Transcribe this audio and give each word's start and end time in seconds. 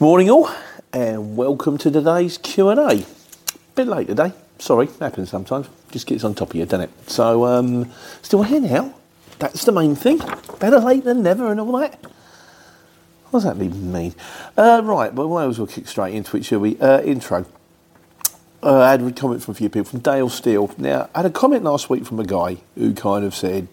Morning 0.00 0.30
all, 0.30 0.48
and 0.92 1.36
welcome 1.36 1.76
to 1.78 1.90
today's 1.90 2.38
Q&A. 2.38 3.04
Bit 3.74 3.88
late 3.88 4.06
today, 4.06 4.32
sorry, 4.60 4.88
happens 5.00 5.28
sometimes. 5.28 5.66
Just 5.90 6.06
gets 6.06 6.22
on 6.22 6.36
top 6.36 6.50
of 6.50 6.54
you, 6.54 6.64
doesn't 6.66 6.82
it? 6.82 7.10
So, 7.10 7.44
um, 7.46 7.90
still 8.22 8.44
here 8.44 8.60
now. 8.60 8.94
That's 9.40 9.64
the 9.64 9.72
main 9.72 9.96
thing. 9.96 10.18
Better 10.60 10.78
late 10.78 11.02
than 11.02 11.24
never 11.24 11.50
and 11.50 11.58
all 11.58 11.76
that. 11.78 11.98
What 13.30 13.40
does 13.40 13.42
that 13.42 13.56
even 13.56 13.90
mean? 13.90 14.14
Uh, 14.56 14.82
right, 14.84 15.12
well, 15.12 15.26
we 15.26 15.34
might 15.34 15.46
as 15.46 15.58
well 15.58 15.66
kick 15.66 15.88
straight 15.88 16.14
into 16.14 16.36
it, 16.36 16.44
shall 16.44 16.60
we? 16.60 16.78
Uh, 16.78 17.00
intro. 17.00 17.44
Uh, 18.62 18.78
I 18.78 18.92
had 18.92 19.02
a 19.02 19.10
comment 19.10 19.42
from 19.42 19.50
a 19.50 19.56
few 19.56 19.68
people, 19.68 19.90
from 19.90 19.98
Dale 19.98 20.28
Steele. 20.28 20.72
Now, 20.78 21.10
I 21.12 21.22
had 21.22 21.26
a 21.26 21.30
comment 21.30 21.64
last 21.64 21.90
week 21.90 22.06
from 22.06 22.20
a 22.20 22.24
guy 22.24 22.58
who 22.76 22.94
kind 22.94 23.24
of 23.24 23.34
said, 23.34 23.66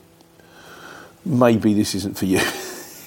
maybe 1.23 1.75
this 1.75 1.93
isn't 1.93 2.17
for 2.17 2.25
you. 2.25 2.41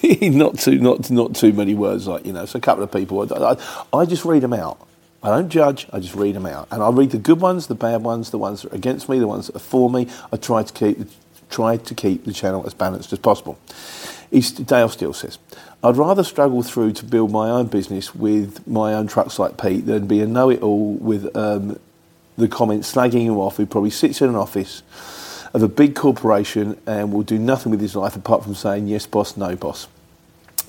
not 0.23 0.59
too, 0.59 0.79
not 0.79 1.11
not 1.11 1.35
too 1.35 1.53
many 1.53 1.75
words, 1.75 2.07
like 2.07 2.25
you 2.25 2.33
know. 2.33 2.47
So 2.47 2.59
a 2.59 2.61
couple 2.61 2.85
of 2.85 2.93
people, 2.93 3.21
I, 3.33 3.53
I, 3.53 4.01
I 4.01 4.05
just 4.07 4.25
read 4.25 4.43
them 4.43 4.53
out. 4.53 4.87
I 5.23 5.31
don't 5.31 5.49
judge. 5.49 5.87
I 5.93 6.01
just 6.01 6.15
read 6.15 6.35
them 6.35 6.47
out, 6.47 6.69
and 6.71 6.83
I 6.83 6.91
read 6.91 7.11
the 7.11 7.19
good 7.19 7.41
ones, 7.41 7.67
the 7.67 7.75
bad 7.75 8.03
ones, 8.03 8.31
the 8.31 8.39
ones 8.39 8.63
that 8.63 8.73
are 8.73 8.77
against 8.77 9.09
me, 9.09 9.19
the 9.19 9.27
ones 9.27 9.49
that 9.49 9.57
are 9.57 9.61
for 9.61 9.91
me. 9.91 10.09
I 10.33 10.37
try 10.37 10.63
to 10.63 10.73
keep 10.73 11.09
try 11.51 11.77
to 11.77 11.95
keep 11.95 12.25
the 12.25 12.33
channel 12.33 12.67
as 12.67 12.75
balanced 12.75 13.13
as 13.13 13.19
possible. 13.19 13.59
East, 14.31 14.65
Dale 14.67 14.89
Steele 14.89 15.15
says, 15.15 15.39
I'd 15.83 15.97
rather 15.97 16.23
struggle 16.23 16.63
through 16.63 16.93
to 16.95 17.05
build 17.05 17.31
my 17.31 17.49
own 17.49 17.67
business 17.67 18.15
with 18.15 18.67
my 18.67 18.93
own 18.93 19.07
trucks 19.07 19.39
like 19.39 19.61
Pete 19.61 19.87
than 19.87 20.07
be 20.07 20.21
a 20.21 20.27
know-it-all 20.27 20.95
with 20.95 21.35
um, 21.35 21.79
the 22.37 22.49
comments 22.49 22.93
slagging 22.93 23.23
him 23.23 23.39
off 23.39 23.57
who 23.57 23.65
probably 23.65 23.91
sits 23.91 24.21
in 24.21 24.29
an 24.29 24.37
office 24.37 24.83
of 25.55 25.63
a 25.63 25.69
big 25.69 25.95
corporation 25.95 26.79
and 26.87 27.13
will 27.13 27.23
do 27.23 27.39
nothing 27.39 27.71
with 27.71 27.81
his 27.81 27.97
life 27.97 28.17
apart 28.17 28.45
from 28.45 28.55
saying 28.55 28.87
yes 28.87 29.07
boss, 29.07 29.37
no 29.37 29.57
boss. 29.57 29.89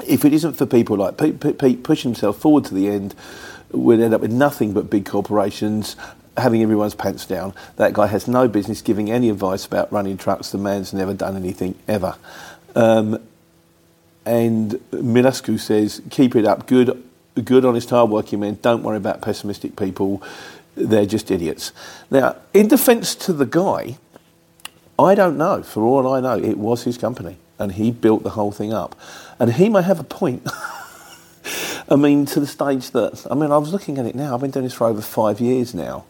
If 0.07 0.25
it 0.25 0.33
isn't 0.33 0.53
for 0.53 0.65
people 0.65 0.97
like 0.97 1.17
Pete, 1.17 1.39
Pete, 1.39 1.83
Pete 1.83 1.99
himself 1.99 2.37
forward 2.37 2.65
to 2.65 2.73
the 2.73 2.87
end, 2.87 3.15
we'd 3.71 3.99
end 3.99 4.13
up 4.13 4.21
with 4.21 4.31
nothing 4.31 4.73
but 4.73 4.89
big 4.89 5.05
corporations 5.05 5.95
having 6.37 6.63
everyone's 6.63 6.95
pants 6.95 7.25
down. 7.25 7.53
That 7.75 7.93
guy 7.93 8.07
has 8.07 8.27
no 8.27 8.47
business 8.47 8.81
giving 8.81 9.11
any 9.11 9.29
advice 9.29 9.65
about 9.65 9.91
running 9.91 10.17
trucks. 10.17 10.51
The 10.51 10.57
man's 10.57 10.93
never 10.93 11.13
done 11.13 11.35
anything 11.35 11.75
ever. 11.87 12.15
Um, 12.75 13.21
and 14.25 14.71
Milascu 14.91 15.59
says, 15.59 16.01
keep 16.09 16.35
it 16.35 16.45
up. 16.45 16.67
Good, 16.67 17.03
good, 17.43 17.65
honest, 17.65 17.89
hard-working 17.89 18.39
men. 18.39 18.59
Don't 18.61 18.83
worry 18.83 18.97
about 18.97 19.21
pessimistic 19.21 19.75
people. 19.75 20.23
They're 20.75 21.05
just 21.05 21.29
idiots. 21.29 21.73
Now, 22.09 22.37
in 22.53 22.67
defence 22.67 23.15
to 23.15 23.33
the 23.33 23.45
guy, 23.45 23.97
I 24.97 25.15
don't 25.15 25.37
know. 25.37 25.63
For 25.63 25.83
all 25.83 26.13
I 26.13 26.21
know, 26.21 26.37
it 26.37 26.57
was 26.57 26.83
his 26.83 26.97
company, 26.97 27.37
and 27.59 27.73
he 27.73 27.91
built 27.91 28.23
the 28.23 28.31
whole 28.31 28.51
thing 28.51 28.73
up. 28.73 28.95
And 29.37 29.53
he 29.53 29.69
may 29.69 29.81
have 29.81 29.99
a 29.99 30.03
point. 30.03 30.47
I 31.89 31.95
mean, 31.95 32.25
to 32.27 32.39
the 32.39 32.47
stage 32.47 32.91
that 32.91 33.27
I 33.29 33.35
mean, 33.35 33.51
I 33.51 33.57
was 33.57 33.71
looking 33.71 33.97
at 33.97 34.05
it 34.05 34.15
now. 34.15 34.33
I've 34.33 34.41
been 34.41 34.51
doing 34.51 34.65
this 34.65 34.73
for 34.73 34.87
over 34.87 35.01
five 35.01 35.39
years 35.39 35.73
now, 35.73 36.05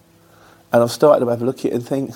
and 0.71 0.83
I've 0.83 0.91
started 0.91 1.25
to 1.25 1.31
have 1.31 1.41
a 1.41 1.45
look 1.45 1.59
at 1.59 1.65
it 1.65 1.73
and 1.73 1.85
think, 1.85 2.13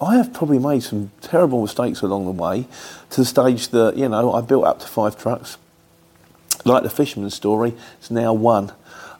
I 0.00 0.16
have 0.16 0.32
probably 0.34 0.58
made 0.58 0.82
some 0.82 1.10
terrible 1.22 1.62
mistakes 1.62 2.02
along 2.02 2.26
the 2.26 2.32
way, 2.32 2.66
to 3.10 3.20
the 3.20 3.24
stage 3.24 3.68
that 3.68 3.96
you 3.96 4.08
know 4.08 4.32
I 4.32 4.42
built 4.42 4.64
up 4.64 4.80
to 4.80 4.86
five 4.86 5.18
trucks. 5.18 5.56
Like 6.64 6.82
the 6.82 6.90
fisherman's 6.90 7.34
story, 7.34 7.74
it's 7.98 8.10
now 8.10 8.32
one. 8.34 8.72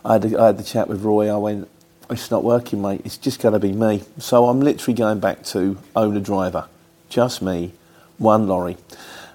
I 0.04 0.14
had, 0.14 0.24
a, 0.24 0.40
I 0.40 0.46
had 0.46 0.58
the 0.58 0.64
chat 0.64 0.88
with 0.88 1.02
Roy. 1.02 1.32
I 1.32 1.36
went, 1.36 1.68
it's 2.10 2.30
not 2.30 2.44
working, 2.44 2.82
mate. 2.82 3.02
It's 3.04 3.16
just 3.16 3.40
going 3.40 3.54
to 3.54 3.58
be 3.58 3.72
me. 3.72 4.02
So 4.18 4.46
I'm 4.46 4.60
literally 4.60 4.94
going 4.94 5.20
back 5.20 5.42
to 5.46 5.78
owner 5.94 6.20
driver, 6.20 6.66
just 7.08 7.42
me, 7.42 7.72
one 8.18 8.46
lorry, 8.46 8.76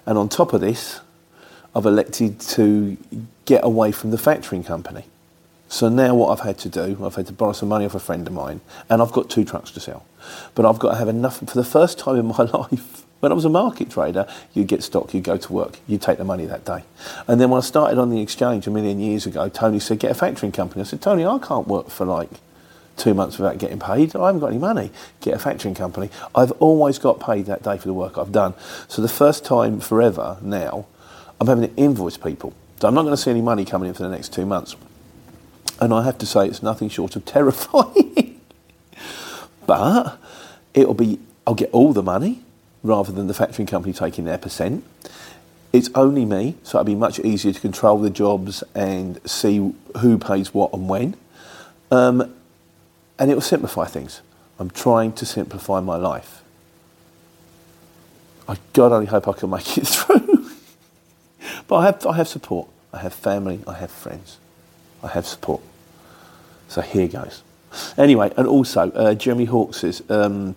and 0.06 0.18
on 0.18 0.28
top 0.28 0.52
of 0.52 0.60
this, 0.60 1.00
I've 1.74 1.86
elected 1.86 2.40
to 2.40 2.96
get 3.44 3.64
away 3.64 3.92
from 3.92 4.10
the 4.10 4.16
factoring 4.16 4.64
company. 4.64 5.04
So 5.68 5.88
now 5.88 6.14
what 6.14 6.28
I've 6.38 6.44
had 6.44 6.58
to 6.58 6.68
do, 6.68 7.02
I've 7.02 7.14
had 7.14 7.26
to 7.28 7.32
borrow 7.32 7.52
some 7.52 7.70
money 7.70 7.86
off 7.86 7.94
a 7.94 7.98
friend 7.98 8.26
of 8.26 8.32
mine, 8.34 8.60
and 8.90 9.00
I've 9.00 9.12
got 9.12 9.30
two 9.30 9.44
trucks 9.44 9.70
to 9.70 9.80
sell. 9.80 10.04
But 10.54 10.66
I've 10.66 10.78
got 10.78 10.90
to 10.90 10.96
have 10.98 11.08
enough 11.08 11.38
for 11.38 11.46
the 11.46 11.64
first 11.64 11.98
time 11.98 12.16
in 12.16 12.26
my 12.26 12.36
life. 12.52 13.06
When 13.20 13.32
I 13.32 13.34
was 13.34 13.44
a 13.44 13.48
market 13.48 13.88
trader, 13.88 14.26
you'd 14.52 14.66
get 14.66 14.82
stock, 14.82 15.14
you'd 15.14 15.24
go 15.24 15.36
to 15.36 15.52
work, 15.52 15.78
you'd 15.86 16.02
take 16.02 16.18
the 16.18 16.24
money 16.24 16.44
that 16.44 16.64
day. 16.64 16.82
And 17.26 17.40
then 17.40 17.50
when 17.50 17.58
I 17.58 17.62
started 17.62 17.98
on 17.98 18.10
the 18.10 18.20
exchange 18.20 18.66
a 18.66 18.70
million 18.70 19.00
years 19.00 19.26
ago, 19.26 19.48
Tony 19.48 19.78
said, 19.78 20.00
get 20.00 20.10
a 20.10 20.14
factoring 20.14 20.52
company. 20.52 20.82
I 20.82 20.84
said, 20.84 21.00
Tony, 21.00 21.24
I 21.24 21.38
can't 21.38 21.68
work 21.68 21.88
for 21.88 22.04
like 22.04 22.28
two 22.96 23.14
months 23.14 23.38
without 23.38 23.58
getting 23.58 23.78
paid. 23.78 24.14
I 24.14 24.26
haven't 24.26 24.40
got 24.40 24.48
any 24.48 24.58
money. 24.58 24.90
Get 25.20 25.34
a 25.34 25.38
factoring 25.38 25.76
company. 25.76 26.10
I've 26.34 26.52
always 26.52 26.98
got 26.98 27.20
paid 27.20 27.46
that 27.46 27.62
day 27.62 27.78
for 27.78 27.86
the 27.86 27.94
work 27.94 28.18
I've 28.18 28.32
done. 28.32 28.54
So 28.88 29.02
the 29.02 29.08
first 29.08 29.44
time 29.44 29.80
forever 29.80 30.38
now, 30.42 30.86
I'm 31.40 31.46
having 31.46 31.68
to 31.68 31.76
invoice 31.76 32.16
people. 32.16 32.54
So 32.80 32.88
I'm 32.88 32.94
not 32.94 33.02
going 33.02 33.14
to 33.14 33.20
see 33.20 33.30
any 33.30 33.42
money 33.42 33.64
coming 33.64 33.88
in 33.88 33.94
for 33.94 34.02
the 34.02 34.08
next 34.08 34.32
two 34.32 34.46
months. 34.46 34.76
And 35.80 35.92
I 35.92 36.04
have 36.04 36.18
to 36.18 36.26
say, 36.26 36.46
it's 36.46 36.62
nothing 36.62 36.88
short 36.88 37.16
of 37.16 37.24
terrifying. 37.26 38.40
but 39.66 40.18
it'll 40.74 40.94
be, 40.94 41.18
I'll 41.46 41.54
get 41.54 41.70
all 41.72 41.92
the 41.92 42.02
money 42.02 42.42
rather 42.82 43.12
than 43.12 43.26
the 43.26 43.34
factoring 43.34 43.68
company 43.68 43.92
taking 43.92 44.24
their 44.24 44.38
percent. 44.38 44.84
It's 45.72 45.88
only 45.94 46.24
me, 46.24 46.56
so 46.62 46.78
it'll 46.78 46.84
be 46.84 46.94
much 46.94 47.18
easier 47.20 47.52
to 47.52 47.60
control 47.60 47.98
the 47.98 48.10
jobs 48.10 48.62
and 48.74 49.18
see 49.28 49.72
who 50.00 50.18
pays 50.18 50.52
what 50.52 50.72
and 50.74 50.88
when. 50.88 51.16
Um, 51.90 52.34
and 53.18 53.30
it 53.30 53.34
will 53.34 53.40
simplify 53.40 53.84
things. 53.86 54.22
I'm 54.58 54.70
trying 54.70 55.12
to 55.14 55.26
simplify 55.26 55.80
my 55.80 55.96
life. 55.96 56.42
I 58.48 58.56
God 58.72 58.92
only 58.92 59.06
hope 59.06 59.28
I 59.28 59.32
can 59.32 59.50
make 59.50 59.78
it 59.78 59.86
through. 59.86 60.50
but 61.66 61.76
I 61.76 61.84
have, 61.86 62.06
I 62.06 62.16
have 62.16 62.28
support. 62.28 62.68
I 62.92 62.98
have 62.98 63.14
family. 63.14 63.60
I 63.66 63.74
have 63.74 63.90
friends. 63.90 64.38
I 65.02 65.08
have 65.08 65.26
support. 65.26 65.62
So 66.68 66.80
here 66.80 67.08
goes. 67.08 67.42
Anyway, 67.96 68.32
and 68.36 68.46
also 68.46 68.90
uh, 68.92 69.14
Jeremy 69.14 69.46
Hawkes 69.46 69.78
says. 69.78 70.02
Um, 70.08 70.56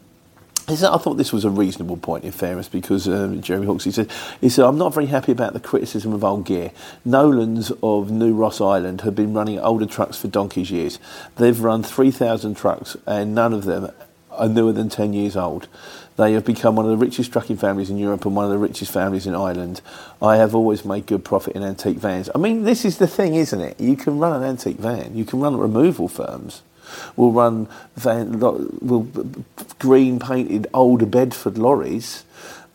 I 0.68 0.98
thought 0.98 1.18
this 1.18 1.32
was 1.32 1.46
a 1.46 1.50
reasonable 1.52 1.98
point, 1.98 2.24
in 2.24 2.32
fairness, 2.32 2.68
because 2.68 3.08
um, 3.08 3.40
Jeremy 3.42 3.68
Hawkes 3.68 3.84
he 3.84 3.92
said, 3.92 4.12
he 4.42 4.50
said, 4.50 4.66
I'm 4.66 4.80
not 4.80 4.96
very 4.96 5.06
happy 5.06 5.32
about 5.32 5.54
the 5.54 5.60
criticism 5.60 6.12
of 6.12 6.24
old 6.24 6.46
gear. 6.46 6.72
Nolan's 7.04 7.72
of 7.84 8.10
New 8.10 8.34
Ross 8.34 8.60
Island 8.60 9.02
have 9.02 9.14
been 9.14 9.34
running 9.34 9.60
older 9.60 9.86
trucks 9.86 10.18
for 10.18 10.28
donkey's 10.28 10.72
years. 10.72 10.98
They've 11.36 11.60
run 11.60 11.84
3,000 11.84 12.56
trucks, 12.58 12.98
and 13.06 13.36
none 13.36 13.54
of 13.54 13.66
them 13.66 13.92
are 14.32 14.50
newer 14.50 14.72
than 14.72 14.90
10 14.90 15.14
years 15.14 15.38
old. 15.38 15.68
They 16.18 16.34
have 16.34 16.46
become 16.46 16.76
one 16.76 16.86
of 16.86 16.92
the 16.92 17.06
richest 17.06 17.32
trucking 17.32 17.58
families 17.58 17.92
in 17.92 17.98
Europe 17.98 18.26
and 18.26 18.36
one 18.36 18.46
of 18.46 18.52
the 18.52 18.58
richest 18.58 18.92
families 18.92 19.28
in 19.28 19.36
Ireland. 19.36 19.82
I 20.22 20.38
have 20.38 20.56
always 20.56 20.84
made 20.84 21.06
good 21.06 21.24
profit 21.24 21.56
in 21.56 21.64
antique 21.64 21.98
vans. 21.98 22.30
I 22.34 22.40
mean, 22.40 22.64
this 22.64 22.86
is 22.86 22.98
the 22.98 23.08
thing, 23.08 23.36
isn't 23.36 23.60
it? 23.60 23.80
You 23.80 23.96
can 23.96 24.18
run 24.18 24.42
an 24.42 24.48
antique 24.48 24.78
van, 24.78 25.16
you 25.16 25.26
can 25.26 25.42
run 25.42 25.58
removal 25.58 26.08
firms. 26.08 26.64
We'll 27.16 27.32
run 27.32 27.68
van, 27.96 28.40
will 28.40 29.08
green 29.80 30.20
painted 30.20 30.68
older 30.74 31.06
Bedford 31.06 31.58
lorries 31.58 32.24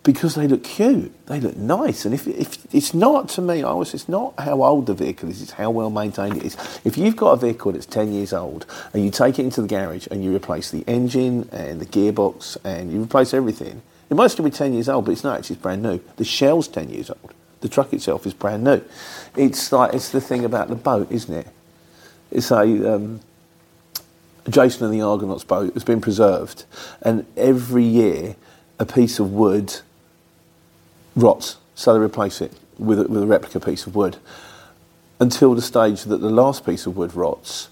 because 0.03 0.35
they 0.35 0.49
look 0.49 0.65
cute, 0.65 1.13
they 1.27 1.41
look 1.41 1.57
nice. 1.57 2.05
And 2.05 2.15
if, 2.15 2.27
if 2.27 2.75
it's 2.75 2.95
not 2.95 3.29
to 3.31 3.43
me, 3.43 3.63
I 3.63 3.69
always 3.69 3.93
it's 3.93 4.09
not 4.09 4.39
how 4.39 4.63
old 4.63 4.87
the 4.87 4.95
vehicle 4.95 5.29
is, 5.29 5.43
it's 5.43 5.53
how 5.53 5.71
well 5.71 5.91
maintained 5.91 6.39
it 6.39 6.45
is. 6.45 6.81
If 6.85 6.97
you've 6.97 7.17
got 7.17 7.33
a 7.33 7.37
vehicle 7.37 7.73
that's 7.73 7.87
10 7.87 8.13
years 8.13 8.33
old 8.33 8.65
and 8.95 9.05
you 9.05 9.11
take 9.11 9.39
it 9.39 9.43
into 9.43 9.61
the 9.61 9.69
garage 9.69 10.07
and 10.11 10.25
you 10.25 10.35
replace 10.35 10.71
the 10.71 10.85
engine 10.87 11.49
and 11.53 11.81
the 11.81 11.87
gearbox 11.87 12.57
and 12.65 12.91
you 12.91 13.03
replace 13.03 13.35
everything, 13.35 13.83
it 14.09 14.15
might 14.15 14.29
still 14.29 14.45
be 14.45 14.51
10 14.51 14.73
years 14.73 14.89
old, 14.89 15.05
but 15.05 15.13
it's 15.13 15.25
not 15.25 15.39
actually 15.39 15.55
it's 15.55 15.63
brand 15.63 15.83
new. 15.83 16.01
The 16.17 16.25
shell's 16.25 16.67
10 16.69 16.89
years 16.89 17.11
old. 17.11 17.35
The 17.61 17.69
truck 17.69 17.93
itself 17.93 18.27
is 18.27 18.33
brand 18.33 18.65
new. 18.65 18.83
It's 19.37 19.71
like 19.71 19.93
it's 19.93 20.11
the 20.11 20.21
thing 20.21 20.45
about 20.47 20.69
the 20.69 20.77
boat, 20.77 21.13
isn't 21.13 21.33
it? 21.33 21.47
It's 22.31 22.51
a 22.51 22.95
um, 22.95 23.21
Jason 24.49 24.87
and 24.87 24.95
the 24.95 25.03
Argonauts 25.03 25.45
boat 25.45 25.75
has 25.75 25.85
been 25.85 26.01
preserved, 26.01 26.65
and 27.03 27.27
every 27.37 27.85
year 27.85 28.37
a 28.79 28.87
piece 28.87 29.19
of 29.19 29.33
wood 29.33 29.77
rots, 31.15 31.57
so 31.75 31.93
they 31.93 32.01
replace 32.01 32.41
it 32.41 32.53
with 32.79 32.99
a, 32.99 33.05
with 33.05 33.23
a 33.23 33.27
replica 33.27 33.61
piece 33.61 33.87
of 33.87 33.95
wood 33.95 34.17
until 35.19 35.55
the 35.55 35.63
stage 35.63 36.05
that 36.05 36.19
the 36.19 36.31
last 36.31 36.65
piece 36.65 36.87
of 36.87 36.97
wood 36.97 37.15
rots 37.15 37.69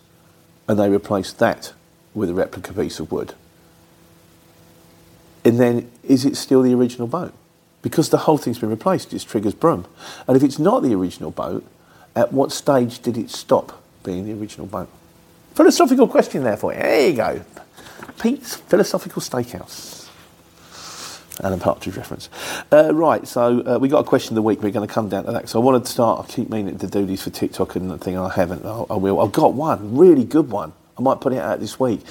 and 0.68 0.78
they 0.78 0.90
replace 0.90 1.32
that 1.32 1.72
with 2.14 2.28
a 2.28 2.34
replica 2.34 2.74
piece 2.74 3.00
of 3.00 3.10
wood. 3.10 3.34
And 5.44 5.58
then, 5.58 5.90
is 6.04 6.26
it 6.26 6.36
still 6.36 6.62
the 6.62 6.74
original 6.74 7.06
boat? 7.06 7.32
Because 7.80 8.10
the 8.10 8.18
whole 8.18 8.36
thing's 8.36 8.58
been 8.58 8.68
replaced, 8.68 9.14
it's 9.14 9.24
Trigger's 9.24 9.54
Broom. 9.54 9.86
And 10.26 10.36
if 10.36 10.42
it's 10.42 10.58
not 10.58 10.82
the 10.82 10.94
original 10.94 11.30
boat, 11.30 11.64
at 12.14 12.32
what 12.32 12.52
stage 12.52 12.98
did 13.00 13.16
it 13.16 13.30
stop 13.30 13.82
being 14.02 14.26
the 14.26 14.38
original 14.38 14.66
boat? 14.66 14.90
Philosophical 15.58 16.06
question 16.06 16.44
there 16.44 16.56
for 16.56 16.72
you. 16.72 16.78
There 16.78 17.08
you 17.10 17.16
go. 17.16 17.44
Pete's 18.22 18.55
Philosophical 18.55 19.20
Steakhouse. 19.20 20.08
Alan 21.43 21.58
Partridge 21.58 21.96
reference. 21.96 22.28
Uh, 22.70 22.94
right, 22.94 23.26
so 23.26 23.66
uh, 23.66 23.76
we 23.76 23.88
got 23.88 23.99
a 23.99 24.05
question 24.05 24.34
of 24.34 24.37
the 24.37 24.43
week. 24.43 24.62
We're 24.62 24.70
going 24.70 24.87
to 24.87 24.94
come 24.94 25.08
down 25.08 25.25
to 25.25 25.32
that. 25.32 25.49
So 25.49 25.60
I 25.60 25.64
wanted 25.64 25.84
to 25.84 25.90
start. 25.90 26.25
I 26.25 26.32
keep 26.32 26.49
meaning 26.49 26.78
to 26.78 26.87
do 26.87 27.05
these 27.05 27.25
for 27.25 27.31
TikTok 27.31 27.75
and 27.75 27.90
the 27.90 27.99
thing. 27.99 28.16
I 28.16 28.28
haven't. 28.28 28.64
I, 28.64 28.84
I 28.88 28.94
will. 28.94 29.19
I've 29.20 29.32
got 29.32 29.55
one 29.55 29.96
really 29.96 30.22
good 30.22 30.49
one. 30.49 30.75
I 30.96 31.02
might 31.02 31.20
put 31.20 31.32
it 31.32 31.40
out 31.40 31.58
this 31.58 31.81
week 31.81 32.02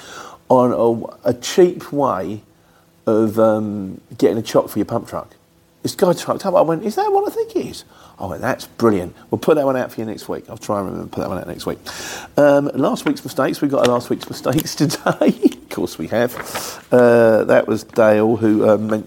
on 0.50 0.72
a, 1.24 1.30
a 1.30 1.32
cheap 1.32 1.90
way 1.90 2.42
of 3.06 3.38
um, 3.38 4.02
getting 4.18 4.36
a 4.36 4.42
chock 4.42 4.68
for 4.68 4.78
your 4.78 4.84
pump 4.84 5.08
truck. 5.08 5.34
This 5.82 5.94
guy 5.94 6.12
trucked 6.12 6.44
up. 6.44 6.54
I 6.54 6.60
went, 6.60 6.84
"Is 6.84 6.96
that 6.96 7.12
what 7.12 7.30
I 7.30 7.34
think 7.34 7.54
it 7.56 7.66
is?" 7.66 7.84
I 8.18 8.26
went, 8.26 8.42
"That's 8.42 8.66
brilliant. 8.66 9.14
We'll 9.30 9.38
put 9.38 9.54
that 9.56 9.64
one 9.64 9.76
out 9.76 9.92
for 9.92 10.00
you 10.00 10.06
next 10.06 10.28
week. 10.28 10.44
I'll 10.48 10.58
try 10.58 10.78
and 10.78 10.86
remember 10.86 11.08
to 11.08 11.14
put 11.14 11.20
that 11.20 11.28
one 11.28 11.38
out 11.38 11.46
next 11.46 11.66
week." 11.66 11.78
Um, 12.36 12.70
last 12.74 13.04
week's 13.04 13.24
mistakes. 13.24 13.60
We 13.60 13.68
got 13.68 13.86
last 13.86 14.10
week's 14.10 14.28
mistakes 14.28 14.74
today. 14.74 15.28
of 15.28 15.68
course, 15.70 15.98
we 15.98 16.08
have. 16.08 16.34
Uh, 16.90 17.44
that 17.44 17.68
was 17.68 17.84
Dale 17.84 18.36
who 18.36 18.68
um, 18.68 18.92
uh, 18.92 18.98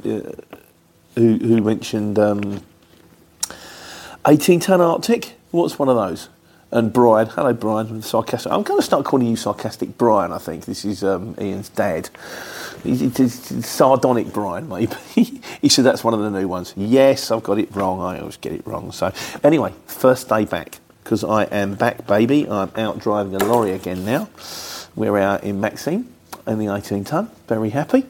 who, 1.16 1.38
who, 1.38 1.62
mentioned 1.62 2.18
um, 2.18 2.62
18 4.28 4.62
ton 4.62 4.80
artic. 4.80 5.36
What's 5.52 5.78
one 5.78 5.90
of 5.90 5.98
those? 5.98 6.30
And 6.74 6.94
Brian, 6.94 7.28
hello 7.28 7.54
Brian, 7.54 8.02
sarcastic. 8.02 8.50
I'm 8.50 8.64
going 8.64 8.80
to 8.80 8.86
start 8.86 9.04
calling 9.04 9.28
you 9.28 9.36
sarcastic 9.36 9.98
Brian. 9.98 10.32
I 10.32 10.38
think 10.38 10.64
this 10.64 10.86
is 10.86 11.04
um, 11.04 11.36
Ian's 11.40 11.68
dad. 11.68 12.10
He's, 12.82 13.66
sardonic 13.66 14.32
Brian, 14.32 14.70
maybe. 14.70 14.96
he 15.62 15.68
said 15.68 15.84
that's 15.84 16.04
one 16.04 16.14
of 16.14 16.22
the 16.22 16.30
new 16.30 16.48
ones. 16.48 16.74
Yes, 16.78 17.30
I've 17.30 17.44
got 17.44 17.60
it 17.60 17.76
wrong. 17.76 18.00
I 18.00 18.20
always 18.20 18.38
get 18.38 18.54
it 18.54 18.66
wrong. 18.66 18.94
So 18.94 19.12
anyway, 19.44 19.74
first 19.86 20.30
day 20.30 20.46
back 20.46 20.80
because 21.04 21.26
I 21.26 21.44
am 21.44 21.76
back, 21.76 22.08
baby. 22.08 22.48
I'm 22.48 22.72
out 22.78 23.00
driving 23.00 23.36
a 23.36 23.44
lorry 23.44 23.72
again 23.72 24.06
now. 24.06 24.30
We're 24.96 25.18
out 25.18 25.44
in 25.44 25.60
Maxine 25.60 26.14
in 26.48 26.58
the 26.58 26.74
18 26.74 27.04
ton. 27.04 27.30
Very 27.48 27.72
happy. 27.72 28.06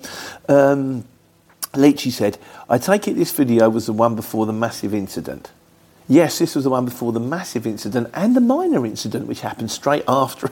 Um, 0.47 1.05
Leachy 1.73 2.11
said, 2.11 2.37
I 2.69 2.77
take 2.77 3.07
it 3.07 3.15
this 3.15 3.31
video 3.31 3.69
was 3.71 3.87
the 3.87 3.93
one 3.93 4.15
before 4.15 4.45
the 4.45 4.53
massive 4.53 4.93
incident. 4.93 5.51
Yes, 6.11 6.39
this 6.39 6.55
was 6.55 6.65
the 6.65 6.69
one 6.69 6.83
before 6.83 7.13
the 7.13 7.21
massive 7.21 7.65
incident 7.65 8.09
and 8.13 8.35
the 8.35 8.41
minor 8.41 8.85
incident, 8.85 9.27
which 9.27 9.39
happened 9.39 9.71
straight 9.71 10.03
after. 10.09 10.49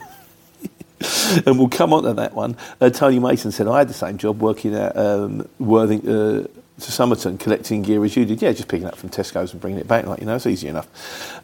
and 1.46 1.58
we'll 1.58 1.68
come 1.68 1.92
on 1.92 2.04
to 2.04 2.14
that 2.14 2.32
one. 2.32 2.56
Uh, 2.80 2.88
Tony 2.88 3.18
Mason 3.18 3.52
said, 3.52 3.68
I 3.68 3.76
had 3.76 3.88
the 3.90 3.92
same 3.92 4.16
job 4.16 4.40
working 4.40 4.74
at 4.74 4.96
um, 4.96 5.46
Worthing, 5.58 6.00
uh, 6.08 6.46
to 6.80 6.90
Somerton 6.90 7.36
collecting 7.36 7.82
gear 7.82 8.02
as 8.06 8.16
you 8.16 8.24
did. 8.24 8.40
Yeah, 8.40 8.52
just 8.52 8.68
picking 8.68 8.86
up 8.86 8.96
from 8.96 9.10
Tesco's 9.10 9.52
and 9.52 9.60
bringing 9.60 9.78
it 9.78 9.86
back, 9.86 10.06
like, 10.06 10.20
you 10.20 10.24
know, 10.24 10.36
it's 10.36 10.46
easy 10.46 10.66
enough. 10.66 10.88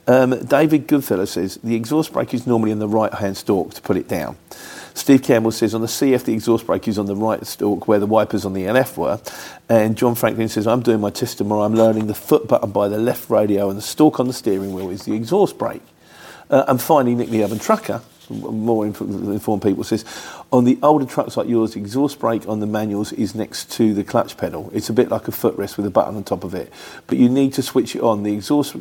Um, 0.08 0.42
David 0.46 0.86
Goodfellow 0.86 1.26
says, 1.26 1.58
the 1.62 1.74
exhaust 1.74 2.14
brake 2.14 2.32
is 2.32 2.46
normally 2.46 2.70
in 2.70 2.78
the 2.78 2.88
right 2.88 3.12
hand 3.12 3.36
stalk 3.36 3.74
to 3.74 3.82
put 3.82 3.98
it 3.98 4.08
down. 4.08 4.38
Steve 4.96 5.22
Campbell 5.22 5.52
says 5.52 5.74
on 5.74 5.82
the 5.82 5.86
CF 5.86 6.24
the 6.24 6.32
exhaust 6.32 6.66
brake 6.66 6.88
is 6.88 6.98
on 6.98 7.04
the 7.04 7.14
right 7.14 7.46
stalk 7.46 7.86
where 7.86 7.98
the 7.98 8.06
wipers 8.06 8.46
on 8.46 8.54
the 8.54 8.62
LF 8.62 8.96
were. 8.96 9.20
And 9.68 9.94
John 9.94 10.14
Franklin 10.14 10.48
says 10.48 10.66
I'm 10.66 10.80
doing 10.80 11.00
my 11.00 11.10
test 11.10 11.36
tomorrow. 11.36 11.64
I'm 11.64 11.74
learning 11.74 12.06
the 12.06 12.14
foot 12.14 12.48
button 12.48 12.70
by 12.70 12.88
the 12.88 12.96
left 12.96 13.28
radio 13.28 13.68
and 13.68 13.76
the 13.76 13.82
stalk 13.82 14.18
on 14.18 14.26
the 14.26 14.32
steering 14.32 14.72
wheel 14.72 14.88
is 14.88 15.04
the 15.04 15.12
exhaust 15.12 15.58
brake. 15.58 15.82
Uh, 16.48 16.64
and 16.66 16.80
finally, 16.80 17.14
Nick 17.14 17.28
the 17.28 17.44
Urban 17.44 17.58
Trucker, 17.58 18.00
more 18.30 18.86
informed 18.86 19.62
people, 19.62 19.84
says 19.84 20.04
on 20.50 20.64
the 20.64 20.78
older 20.82 21.04
trucks 21.04 21.36
like 21.36 21.46
yours, 21.46 21.76
exhaust 21.76 22.18
brake 22.18 22.48
on 22.48 22.60
the 22.60 22.66
manuals 22.66 23.12
is 23.12 23.34
next 23.34 23.70
to 23.72 23.92
the 23.92 24.02
clutch 24.02 24.38
pedal. 24.38 24.70
It's 24.72 24.88
a 24.88 24.94
bit 24.94 25.10
like 25.10 25.28
a 25.28 25.30
footrest 25.30 25.76
with 25.76 25.84
a 25.84 25.90
button 25.90 26.16
on 26.16 26.24
top 26.24 26.42
of 26.42 26.54
it, 26.54 26.72
but 27.06 27.18
you 27.18 27.28
need 27.28 27.52
to 27.52 27.62
switch 27.62 27.94
it 27.94 28.02
on. 28.02 28.22
The 28.22 28.32
exhaust 28.32 28.76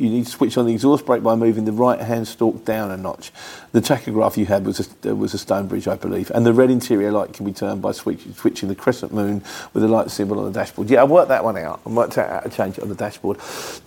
you 0.00 0.08
need 0.08 0.24
to 0.24 0.30
switch 0.30 0.56
on 0.56 0.64
the 0.64 0.72
exhaust 0.72 1.04
brake 1.04 1.22
by 1.22 1.34
moving 1.34 1.66
the 1.66 1.72
right 1.72 2.00
hand 2.00 2.26
stalk 2.26 2.64
down 2.64 2.90
a 2.90 2.96
notch. 2.96 3.30
The 3.72 3.82
tachograph 3.82 4.38
you 4.38 4.46
had 4.46 4.64
was 4.64 4.88
a, 5.04 5.14
was 5.14 5.34
a 5.34 5.36
Stoneridge, 5.36 5.86
I 5.86 5.96
believe, 5.96 6.30
and 6.30 6.46
the 6.46 6.54
red 6.54 6.70
interior 6.70 7.12
light 7.12 7.34
can 7.34 7.44
be 7.44 7.52
turned 7.52 7.82
by 7.82 7.92
switch, 7.92 8.22
switching 8.34 8.70
the 8.70 8.74
crescent 8.74 9.12
moon 9.12 9.44
with 9.74 9.82
the 9.82 9.88
light 9.88 10.10
symbol 10.10 10.38
on 10.38 10.50
the 10.50 10.58
dashboard. 10.58 10.88
Yeah, 10.88 11.02
I 11.02 11.04
worked 11.04 11.28
that 11.28 11.44
one 11.44 11.58
out. 11.58 11.82
I 11.84 11.90
worked 11.90 12.16
out 12.16 12.30
how 12.30 12.40
to 12.40 12.48
change 12.48 12.78
it 12.78 12.82
on 12.82 12.88
the 12.88 12.94
dashboard. 12.94 13.36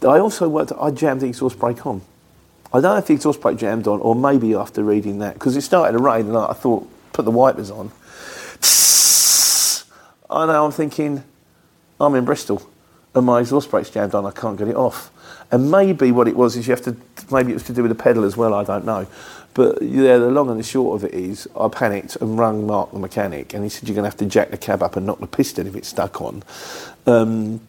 I 0.04 0.20
also 0.20 0.48
worked. 0.48 0.72
I 0.80 0.92
jammed 0.92 1.22
the 1.22 1.28
exhaust 1.28 1.58
brake 1.58 1.84
on. 1.88 2.04
I 2.72 2.80
don't 2.80 2.94
know 2.94 2.98
if 2.98 3.08
the 3.08 3.14
exhaust 3.14 3.42
brake 3.42 3.58
jammed 3.58 3.88
on, 3.88 4.00
or 4.00 4.14
maybe 4.14 4.54
after 4.54 4.84
reading 4.84 5.18
that, 5.20 5.34
because 5.34 5.58
it 5.58 5.62
started 5.62 5.98
to 5.98 6.04
rain, 6.04 6.28
and 6.28 6.38
I 6.38 6.54
thought, 6.54 6.88
put 7.12 7.26
the 7.26 7.32
wipers 7.32 7.72
on. 7.72 7.92
I 10.30 10.46
know. 10.46 10.66
I'm 10.66 10.72
thinking, 10.72 11.24
I'm 12.00 12.14
in 12.14 12.24
Bristol, 12.24 12.62
and 13.16 13.26
my 13.26 13.40
exhaust 13.40 13.72
brake's 13.72 13.90
jammed 13.90 14.14
on. 14.14 14.28
I 14.28 14.32
can't 14.32 14.60
get 14.60 14.68
it 14.68 14.76
off. 14.76 15.10
And 15.54 15.70
maybe 15.70 16.12
what 16.12 16.28
it 16.28 16.36
was 16.36 16.56
is 16.56 16.66
you 16.66 16.72
have 16.72 16.82
to, 16.82 16.98
maybe 17.32 17.52
it 17.52 17.54
was 17.54 17.64
to 17.66 17.74
do 17.74 17.84
with 17.84 17.96
the 17.96 18.04
pedal 18.04 18.24
as 18.24 18.36
well, 18.36 18.56
I 18.56 18.64
don't 18.64 18.86
know. 18.86 19.06
But 19.54 19.84
yeah, 19.84 20.18
the 20.18 20.32
long 20.32 20.50
and 20.50 20.60
the 20.60 20.64
short 20.64 20.96
of 20.96 21.08
it 21.08 21.14
is, 21.14 21.48
I 21.56 21.68
panicked 21.68 22.16
and 22.16 22.40
rang 22.40 22.66
Mark, 22.66 22.92
the 22.92 22.98
mechanic, 22.98 23.54
and 23.54 23.64
he 23.64 23.70
said, 23.70 23.88
You're 23.88 23.94
going 23.94 24.04
to 24.04 24.10
have 24.10 24.18
to 24.18 24.26
jack 24.26 24.50
the 24.50 24.58
cab 24.58 24.82
up 24.82 24.96
and 24.96 25.06
knock 25.06 25.20
the 25.20 25.28
piston 25.28 25.68
if 25.68 25.76
it's 25.76 25.90
stuck 25.90 26.20
on. 26.24 26.42
Um, 27.06 27.62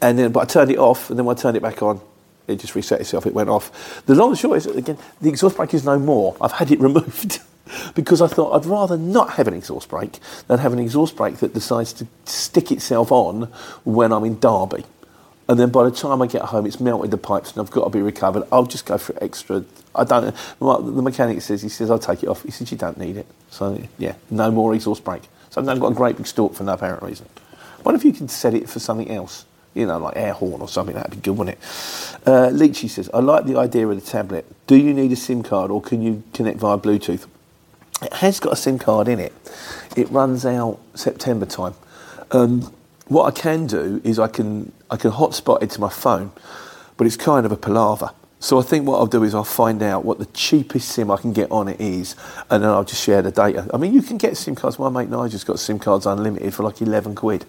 and 0.00 0.16
then, 0.16 0.30
but 0.30 0.42
I 0.42 0.44
turned 0.44 0.70
it 0.70 0.78
off, 0.78 1.10
and 1.10 1.18
then 1.18 1.26
when 1.26 1.36
I 1.36 1.40
turned 1.40 1.56
it 1.56 1.62
back 1.62 1.82
on, 1.82 2.00
it 2.46 2.60
just 2.60 2.76
reset 2.76 3.00
itself, 3.00 3.26
it 3.26 3.34
went 3.34 3.48
off. 3.48 4.04
The 4.06 4.14
long 4.14 4.28
and 4.28 4.38
short 4.38 4.58
is, 4.58 4.66
again, 4.66 4.96
the 5.20 5.28
exhaust 5.28 5.56
brake 5.56 5.74
is 5.74 5.84
no 5.84 5.98
more. 5.98 6.36
I've 6.40 6.52
had 6.52 6.70
it 6.70 6.78
removed. 6.88 7.40
because 7.96 8.22
I 8.22 8.28
thought 8.28 8.52
I'd 8.52 8.66
rather 8.66 8.96
not 8.96 9.30
have 9.30 9.48
an 9.48 9.54
exhaust 9.54 9.88
brake 9.88 10.20
than 10.46 10.60
have 10.60 10.72
an 10.72 10.78
exhaust 10.78 11.16
brake 11.16 11.38
that 11.38 11.52
decides 11.52 11.92
to 11.94 12.06
stick 12.26 12.70
itself 12.70 13.10
on 13.10 13.48
when 13.82 14.12
I'm 14.12 14.24
in 14.24 14.38
Derby 14.38 14.84
and 15.50 15.58
then 15.58 15.70
by 15.70 15.82
the 15.82 15.90
time 15.90 16.22
I 16.22 16.28
get 16.28 16.42
home, 16.42 16.64
it's 16.64 16.78
melted 16.78 17.10
the 17.10 17.18
pipes 17.18 17.50
and 17.50 17.60
I've 17.60 17.72
got 17.72 17.82
to 17.82 17.90
be 17.90 18.00
recovered. 18.00 18.44
I'll 18.52 18.66
just 18.66 18.86
go 18.86 18.98
for 18.98 19.20
extra. 19.20 19.64
I 19.96 20.04
don't. 20.04 20.32
The 20.60 21.02
mechanic 21.02 21.42
says 21.42 21.60
he 21.60 21.68
says 21.68 21.90
I'll 21.90 21.98
take 21.98 22.22
it 22.22 22.28
off. 22.28 22.44
He 22.44 22.52
says 22.52 22.70
you 22.70 22.78
don't 22.78 22.96
need 22.96 23.16
it. 23.16 23.26
So 23.50 23.82
yeah, 23.98 24.14
no 24.30 24.52
more 24.52 24.72
exhaust 24.76 25.02
brake. 25.02 25.24
So 25.50 25.60
I've 25.60 25.66
now 25.66 25.74
got 25.74 25.90
a 25.90 25.94
great 25.96 26.16
big 26.16 26.28
stalk 26.28 26.54
for 26.54 26.62
no 26.62 26.74
apparent 26.74 27.02
reason. 27.02 27.28
What 27.82 27.96
if 27.96 28.04
you 28.04 28.12
could 28.12 28.30
set 28.30 28.54
it 28.54 28.70
for 28.70 28.78
something 28.78 29.10
else? 29.10 29.44
You 29.74 29.86
know, 29.86 29.98
like 29.98 30.16
air 30.16 30.34
horn 30.34 30.60
or 30.60 30.68
something. 30.68 30.94
That'd 30.94 31.10
be 31.10 31.16
good, 31.16 31.36
wouldn't 31.36 31.58
it? 31.58 31.64
Uh, 32.24 32.50
Leachy 32.52 32.88
says 32.88 33.10
I 33.12 33.18
like 33.18 33.44
the 33.46 33.58
idea 33.58 33.88
of 33.88 34.00
the 34.00 34.08
tablet. 34.08 34.46
Do 34.68 34.76
you 34.76 34.94
need 34.94 35.10
a 35.10 35.16
SIM 35.16 35.42
card 35.42 35.72
or 35.72 35.82
can 35.82 36.00
you 36.00 36.22
connect 36.32 36.60
via 36.60 36.78
Bluetooth? 36.78 37.26
It 38.02 38.12
has 38.12 38.38
got 38.38 38.52
a 38.52 38.56
SIM 38.56 38.78
card 38.78 39.08
in 39.08 39.18
it. 39.18 39.32
It 39.96 40.08
runs 40.12 40.46
out 40.46 40.78
September 40.94 41.44
time. 41.44 41.74
Um, 42.30 42.72
what 43.10 43.24
I 43.26 43.32
can 43.32 43.66
do 43.66 44.00
is 44.04 44.18
I 44.18 44.28
can 44.28 44.72
I 44.88 44.96
can 44.96 45.10
hotspot 45.10 45.62
it 45.62 45.70
to 45.70 45.80
my 45.80 45.90
phone, 45.90 46.30
but 46.96 47.06
it's 47.06 47.16
kind 47.16 47.44
of 47.44 47.52
a 47.52 47.56
palaver. 47.56 48.12
So 48.38 48.58
I 48.58 48.62
think 48.62 48.86
what 48.86 48.98
I'll 48.98 49.06
do 49.06 49.22
is 49.24 49.34
I'll 49.34 49.44
find 49.44 49.82
out 49.82 50.04
what 50.04 50.18
the 50.18 50.26
cheapest 50.26 50.88
SIM 50.88 51.10
I 51.10 51.18
can 51.18 51.32
get 51.32 51.50
on 51.50 51.68
it 51.68 51.78
is, 51.80 52.16
and 52.48 52.62
then 52.62 52.70
I'll 52.70 52.84
just 52.84 53.02
share 53.02 53.20
the 53.20 53.30
data. 53.30 53.68
I 53.74 53.76
mean, 53.76 53.92
you 53.92 54.00
can 54.00 54.16
get 54.16 54.36
SIM 54.36 54.54
cards. 54.54 54.78
My 54.78 54.88
mate 54.88 55.10
Nigel's 55.10 55.44
got 55.44 55.58
SIM 55.58 55.78
cards 55.78 56.06
unlimited 56.06 56.54
for 56.54 56.62
like 56.62 56.80
eleven 56.80 57.14
quid. 57.14 57.44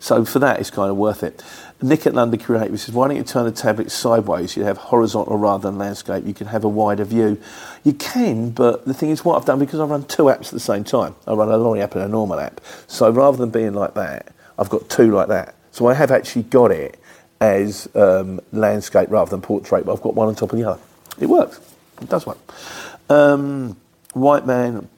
So 0.00 0.24
for 0.24 0.38
that, 0.40 0.60
it's 0.60 0.70
kind 0.70 0.90
of 0.90 0.96
worth 0.96 1.22
it. 1.22 1.42
Nick 1.80 2.06
at 2.06 2.14
London 2.14 2.38
Creative 2.38 2.78
says, 2.78 2.94
why 2.94 3.08
don't 3.08 3.16
you 3.16 3.24
turn 3.24 3.44
the 3.46 3.52
tablet 3.52 3.90
sideways? 3.90 4.56
You 4.56 4.62
have 4.64 4.76
horizontal 4.76 5.36
rather 5.36 5.68
than 5.68 5.78
landscape. 5.78 6.24
You 6.24 6.34
can 6.34 6.48
have 6.48 6.62
a 6.62 6.68
wider 6.68 7.04
view. 7.04 7.40
You 7.82 7.94
can, 7.94 8.50
but 8.50 8.84
the 8.84 8.94
thing 8.94 9.10
is, 9.10 9.24
what 9.24 9.36
I've 9.36 9.44
done, 9.44 9.58
because 9.58 9.80
I 9.80 9.84
run 9.86 10.04
two 10.04 10.24
apps 10.24 10.46
at 10.46 10.50
the 10.52 10.60
same 10.60 10.84
time, 10.84 11.16
I 11.26 11.32
run 11.32 11.48
a 11.48 11.56
lorry 11.56 11.82
app 11.82 11.96
and 11.96 12.04
a 12.04 12.08
normal 12.08 12.38
app. 12.38 12.60
So 12.86 13.10
rather 13.10 13.36
than 13.36 13.50
being 13.50 13.74
like 13.74 13.94
that, 13.94 14.32
I've 14.58 14.68
got 14.68 14.88
two 14.88 15.12
like 15.12 15.28
that. 15.28 15.54
So 15.70 15.86
I 15.86 15.94
have 15.94 16.10
actually 16.10 16.42
got 16.42 16.70
it 16.70 16.98
as 17.40 17.88
um, 17.94 18.40
landscape 18.52 19.10
rather 19.10 19.30
than 19.30 19.40
portrait, 19.40 19.86
but 19.86 19.92
I've 19.92 20.02
got 20.02 20.14
one 20.14 20.28
on 20.28 20.34
top 20.34 20.52
of 20.52 20.58
the 20.58 20.68
other. 20.68 20.80
It 21.20 21.26
works. 21.26 21.60
It 22.00 22.08
does 22.08 22.26
work. 22.26 22.38
Um, 23.08 23.76
white 24.12 24.46
man, 24.46 24.88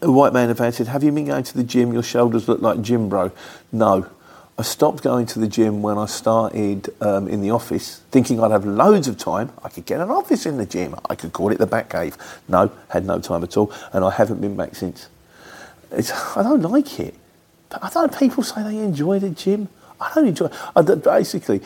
a 0.00 0.10
white 0.10 0.32
man 0.32 0.50
event 0.50 0.74
said, 0.74 0.88
"Have 0.88 1.02
you 1.02 1.12
been 1.12 1.26
going 1.26 1.44
to 1.44 1.56
the 1.56 1.64
gym? 1.64 1.92
Your 1.92 2.02
shoulders 2.02 2.48
look 2.48 2.60
like 2.60 2.82
gym 2.82 3.08
bro." 3.08 3.32
No, 3.72 4.06
I 4.58 4.62
stopped 4.62 5.02
going 5.02 5.26
to 5.26 5.38
the 5.38 5.48
gym 5.48 5.82
when 5.82 5.98
I 5.98 6.06
started 6.06 6.90
um, 7.00 7.28
in 7.28 7.40
the 7.40 7.50
office, 7.50 8.00
thinking 8.10 8.42
I'd 8.42 8.50
have 8.50 8.64
loads 8.64 9.08
of 9.08 9.16
time. 9.16 9.52
I 9.64 9.68
could 9.68 9.86
get 9.86 10.00
an 10.00 10.10
office 10.10 10.46
in 10.46 10.58
the 10.58 10.66
gym. 10.66 10.94
I 11.08 11.14
could 11.14 11.32
call 11.32 11.50
it 11.50 11.58
the 11.58 11.66
back 11.66 11.90
cave. 11.90 12.16
No, 12.48 12.70
had 12.88 13.06
no 13.06 13.18
time 13.18 13.42
at 13.42 13.56
all, 13.56 13.72
and 13.92 14.04
I 14.04 14.10
haven't 14.10 14.40
been 14.40 14.56
back 14.56 14.74
since. 14.74 15.08
It's, 15.90 16.10
I 16.36 16.42
don't 16.42 16.62
like 16.62 17.00
it. 17.00 17.14
I 17.80 17.90
don't. 17.90 18.16
People 18.18 18.42
say 18.42 18.62
they 18.62 18.78
enjoy 18.78 19.18
the 19.18 19.30
gym. 19.30 19.68
I 20.00 20.10
don't 20.14 20.26
enjoy. 20.26 20.50
I, 20.74 20.82
basically, 20.82 21.62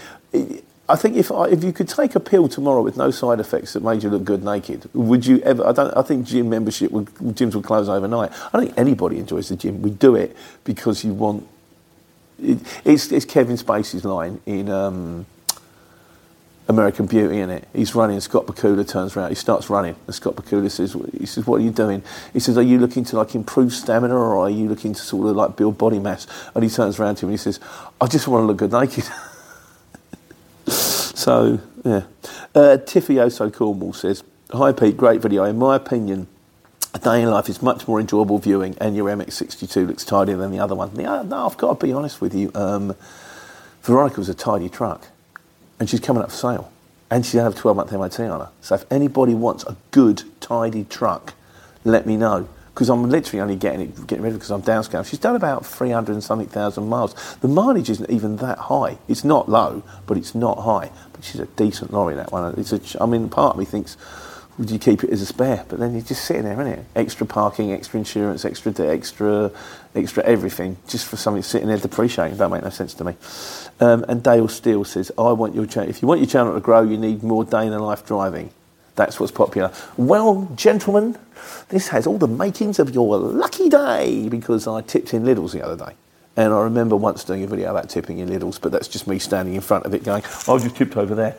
I 0.89 0.97
think 0.97 1.17
if 1.17 1.33
I, 1.33 1.49
if 1.49 1.65
you 1.65 1.73
could 1.73 1.89
take 1.89 2.15
a 2.15 2.21
pill 2.21 2.49
tomorrow 2.49 2.83
with 2.83 2.97
no 2.97 3.11
side 3.11 3.41
effects 3.41 3.73
that 3.73 3.83
made 3.83 4.03
you 4.03 4.11
look 4.11 4.25
good 4.25 4.45
naked, 4.45 4.89
would 4.95 5.27
you 5.27 5.41
ever? 5.41 5.67
I 5.67 5.73
don't. 5.73 5.97
I 5.97 6.03
think 6.03 6.27
gym 6.27 6.49
membership 6.49 6.93
would 6.93 7.07
gyms 7.07 7.55
would 7.55 7.65
close 7.65 7.89
overnight. 7.89 8.33
I 8.33 8.51
don't 8.53 8.67
think 8.67 8.79
anybody 8.79 9.19
enjoys 9.19 9.49
the 9.49 9.57
gym. 9.57 9.83
We 9.83 9.91
do 9.91 10.15
it 10.15 10.37
because 10.65 11.05
you 11.05 11.15
want. 11.15 11.47
It, 12.41 12.59
it's, 12.85 13.11
it's 13.11 13.25
Kevin 13.25 13.57
Spacey's 13.57 14.05
line 14.05 14.41
in. 14.47 14.69
Um, 14.69 15.27
American 16.69 17.07
Beauty 17.07 17.39
in 17.39 17.51
it. 17.51 17.69
He's 17.73 17.95
running, 17.95 18.19
Scott 18.21 18.47
Bakula 18.47 18.87
turns 18.87 19.17
around, 19.17 19.29
he 19.29 19.37
starts 19.37 19.71
running, 19.71 19.95
and 20.07 20.15
Scott 20.15 20.35
Bakula 20.35 20.71
says, 20.71 20.97
he 21.17 21.27
says, 21.27 21.47
what 21.47 21.61
are 21.61 21.65
you 21.65 21.71
doing? 21.71 22.03
He 22.33 22.41
says, 22.41 22.59
are 22.59 22.63
you 22.63 22.79
looking 22.79 23.05
to 23.05 23.17
like 23.17 23.35
improve 23.35 23.73
stamina 23.73 24.15
or 24.15 24.37
are 24.39 24.51
you 24.51 24.69
looking 24.69 24.93
to 24.93 25.01
sort 25.01 25.29
of 25.29 25.37
like 25.37 25.57
build 25.57 25.79
body 25.79 26.01
mass? 26.01 26.27
And 26.55 26.65
he 26.65 26.71
turns 26.71 26.99
around 26.99 27.17
to 27.17 27.27
him 27.27 27.31
and 27.31 27.39
he 27.39 27.43
says, 27.43 27.61
I 28.01 28.07
just 28.09 28.27
want 28.27 28.43
to 28.43 28.47
look 28.47 28.57
good 28.57 28.73
naked. 28.73 29.05
so, 30.73 31.61
yeah. 31.85 32.03
Uh, 32.55 32.79
Tiffy 32.79 33.17
Oso 33.17 33.53
Cornwall 33.53 33.93
says, 33.93 34.25
Hi 34.51 34.73
Pete, 34.73 34.97
great 34.97 35.21
video. 35.21 35.45
In 35.45 35.59
my 35.59 35.77
opinion, 35.77 36.27
a 36.95 36.99
day 36.99 37.23
in 37.23 37.31
life 37.31 37.49
is 37.49 37.63
much 37.63 37.87
more 37.87 38.01
enjoyable 38.01 38.39
viewing 38.39 38.77
and 38.81 38.97
your 38.97 39.09
MX62 39.09 39.87
looks 39.87 40.05
tidier 40.05 40.37
than 40.37 40.51
the 40.51 40.59
other 40.59 40.75
one. 40.75 40.99
Yeah, 40.99 41.23
no, 41.23 41.47
I've 41.47 41.57
got 41.57 41.79
to 41.79 41.87
be 41.87 41.93
honest 41.93 42.21
with 42.21 42.35
you. 42.35 42.51
Um, 42.55 42.97
Veronica 43.83 44.19
was 44.19 44.29
a 44.29 44.35
tidy 44.35 44.69
truck 44.69 45.09
and 45.79 45.89
she's 45.89 46.01
coming 46.01 46.23
up 46.23 46.31
for 46.31 46.37
sale. 46.37 46.73
And 47.11 47.23
going 47.23 47.31
to 47.31 47.43
have 47.43 47.55
a 47.55 47.57
12 47.57 47.77
month 47.77 47.93
MOT 47.93 48.21
on 48.21 48.41
her. 48.41 48.51
So 48.61 48.75
if 48.75 48.85
anybody 48.91 49.35
wants 49.35 49.65
a 49.65 49.77
good, 49.93 50.25
tidy 50.41 50.85
truck, 50.85 51.35
let 51.85 52.05
me 52.05 52.17
know. 52.17 52.49
Because 52.75 52.91
I'm 52.91 53.09
literally 53.09 53.41
only 53.41 53.57
getting 53.57 53.81
it, 53.81 54.07
getting 54.07 54.23
rid 54.23 54.31
of 54.31 54.35
it 54.35 54.39
because 54.41 54.51
I'm 54.51 54.61
downscale. 54.61 55.07
She's 55.07 55.19
done 55.19 55.37
about 55.37 55.65
300 55.65 56.13
and 56.13 56.23
something 56.23 56.49
thousand 56.49 56.89
miles. 56.89 57.15
The 57.37 57.49
mileage 57.49 57.89
isn't 57.89 58.11
even 58.11 58.37
that 58.39 58.59
high. 58.59 58.99
It's 59.09 59.25
not 59.25 59.49
low, 59.49 59.83
but 60.07 60.19
it's 60.19 60.35
not 60.35 60.59
high. 60.59 60.91
But 61.13 61.25
she's 61.25 61.41
a 61.41 61.47
decent 61.47 61.93
lorry, 61.93 62.17
that 62.17 62.33
one. 62.33 62.55
It's 62.59 62.73
a, 62.73 63.03
I 63.03 63.07
mean, 63.07 63.31
part 63.31 63.55
of 63.55 63.59
me 63.59 63.65
thinks, 63.65 63.97
would 64.59 64.71
you 64.71 64.79
keep 64.79 65.05
it 65.05 65.11
as 65.11 65.21
a 65.21 65.27
spare? 65.27 65.65
But 65.69 65.79
then 65.79 65.93
you're 65.93 66.03
just 66.03 66.25
sitting 66.25 66.45
there, 66.45 66.61
isn't 66.61 66.67
it? 66.67 66.85
Extra 66.95 67.27
parking, 67.27 67.73
extra 67.73 67.99
insurance, 67.99 68.45
extra 68.45 68.73
extra, 68.87 69.51
extra 69.95 70.23
everything, 70.25 70.77
just 70.89 71.07
for 71.07 71.17
something 71.17 71.43
sitting 71.43 71.69
there 71.69 71.77
depreciating. 71.77 72.39
Don't 72.39 72.51
make 72.51 72.63
no 72.63 72.71
sense 72.71 72.95
to 72.95 73.05
me. 73.05 73.15
Um, 73.81 74.05
and 74.09 74.23
Dale 74.23 74.49
Steele 74.49 74.85
says, 74.85 75.13
"I 75.19 75.33
want 75.33 75.55
your 75.55 75.67
channel. 75.67 75.91
If 75.91 76.01
you 76.01 76.09
want 76.09 76.21
your 76.21 76.29
channel 76.29 76.55
to 76.55 76.61
grow, 76.61 76.83
you 76.83 76.97
need 76.97 77.23
more 77.23 77.45
day 77.45 77.67
in 77.67 77.71
the 77.71 77.79
life 77.79 78.07
driving. 78.07 78.51
That's 78.95 79.21
what's 79.21 79.33
popular." 79.33 79.71
Well, 79.97 80.51
gentlemen, 80.57 81.19
this 81.69 81.89
has 81.89 82.07
all 82.07 82.19
the 82.19 82.29
makings 82.29 82.79
of 82.79 82.95
your 82.95 83.19
lucky 83.19 83.69
day 83.69 84.29
because 84.29 84.67
I 84.67 84.81
tipped 84.81 85.13
in 85.13 85.25
Lidl's 85.25 85.53
the 85.53 85.63
other 85.63 85.77
day. 85.77 85.95
And 86.39 86.53
I 86.53 86.61
remember 86.61 86.97
once 86.97 87.25
doing 87.25 87.43
a 87.43 87.47
video 87.47 87.71
about 87.71 87.89
tipping 87.89 88.19
in 88.19 88.29
Lidl's, 88.29 88.59
but 88.59 88.71
that's 88.71 88.89
just 88.89 89.07
me 89.07 89.19
standing 89.19 89.55
in 89.55 89.63
front 89.63 89.87
of 89.87 89.95
it 89.95 90.05
going, 90.05 90.23
I 90.47 90.59
just 90.59 90.77
tipped 90.77 90.97
over 90.97 91.15
there 91.15 91.35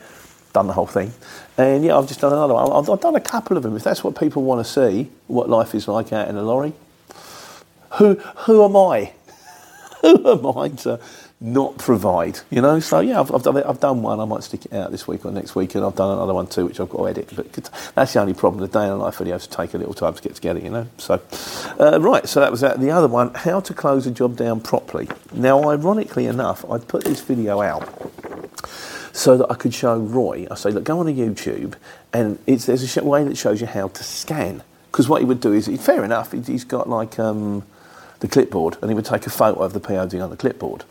done 0.54 0.68
the 0.68 0.74
whole 0.74 0.88
thing. 0.88 1.14
And 1.58 1.84
yeah, 1.84 1.98
I've 1.98 2.08
just 2.08 2.22
done 2.22 2.34
another 2.34 2.54
one. 2.54 2.72
I've, 2.72 2.90
I've 2.90 3.02
done 3.02 3.16
a 3.16 3.22
couple 3.22 3.58
of 3.58 3.64
them. 3.64 3.76
If 3.76 3.84
that's 3.84 4.04
what 4.04 4.20
people 4.20 4.44
want 4.44 4.66
to 4.66 4.72
see, 4.72 5.10
what 5.28 5.50
life 5.50 5.74
is 5.76 5.88
like 5.88 6.14
out 6.14 6.28
in 6.28 6.36
a 6.36 6.44
lorry, 6.44 6.74
who 7.94 8.16
who 8.16 8.64
am 8.64 8.76
I? 8.76 9.14
who 10.02 10.32
am 10.32 10.58
I 10.58 10.70
to 10.70 11.00
not 11.40 11.78
provide? 11.78 12.40
You 12.50 12.62
know. 12.62 12.80
So 12.80 13.00
yeah, 13.00 13.20
I've, 13.20 13.34
I've 13.34 13.44
done 13.44 13.58
I've 13.64 13.80
done 13.80 14.02
one. 14.02 14.20
I 14.20 14.26
might 14.26 14.44
stick 14.44 14.66
it 14.66 14.74
out 14.74 14.92
this 14.92 15.08
week 15.08 15.26
or 15.26 15.32
next 15.32 15.56
week, 15.56 15.76
and 15.76 15.84
I've 15.84 15.96
done 15.96 16.12
another 16.12 16.34
one 16.34 16.48
too, 16.48 16.66
which 16.66 16.80
I've 16.80 16.90
got 16.90 17.00
to 17.00 17.08
edit. 17.08 17.34
But 17.36 17.70
that's 17.96 18.14
the 18.14 18.22
only 18.22 18.34
problem. 18.34 18.62
The 18.62 18.68
day 18.68 18.84
in 18.84 18.90
the 18.90 18.96
life 18.96 19.18
videos 19.18 19.50
take 19.50 19.74
a 19.74 19.78
little 19.78 19.94
time 19.94 20.14
to 20.14 20.22
get 20.22 20.36
together. 20.36 20.60
You 20.60 20.70
know. 20.70 20.88
So 20.98 21.22
uh, 21.80 22.00
right. 22.02 22.28
So 22.28 22.40
that 22.40 22.52
was 22.52 22.62
that. 22.62 22.80
The 22.80 22.92
other 22.92 23.08
one, 23.08 23.34
how 23.34 23.60
to 23.62 23.74
close 23.74 24.06
a 24.06 24.12
job 24.12 24.36
down 24.38 24.62
properly. 24.62 25.10
Now, 25.34 25.70
ironically 25.70 26.26
enough, 26.28 26.70
I 26.70 26.78
put 26.78 27.04
this 27.04 27.22
video 27.22 27.62
out 27.62 27.84
so 29.18 29.36
that 29.36 29.50
I 29.50 29.56
could 29.56 29.74
show 29.74 29.98
Roy. 29.98 30.46
I 30.52 30.56
say, 30.56 30.70
look, 30.70 30.84
go 30.84 31.00
on 31.00 31.08
a 31.08 31.12
YouTube, 31.12 31.74
and 32.14 32.38
there's 32.46 32.98
a 32.98 33.04
way 33.04 33.24
that 33.24 33.36
shows 33.36 33.60
you 33.60 33.66
how 33.66 33.88
to 33.88 34.04
scan. 34.04 34.62
Because 34.92 35.10
what 35.10 35.22
he 35.22 35.26
would 35.26 35.42
do 35.42 35.54
is, 35.54 35.68
fair 35.84 36.06
enough, 36.06 36.32
he's 36.32 36.64
got 36.64 36.88
like 36.88 37.18
um, 37.18 37.64
the 38.20 38.28
clipboard, 38.28 38.78
and 38.80 38.92
he 38.92 38.96
would 38.96 39.06
take 39.06 39.26
a 39.26 39.32
photo 39.32 39.64
of 39.64 39.74
the 39.74 39.80
POD 39.80 40.16
on 40.16 40.30
the 40.30 40.38
clipboard, 40.38 40.84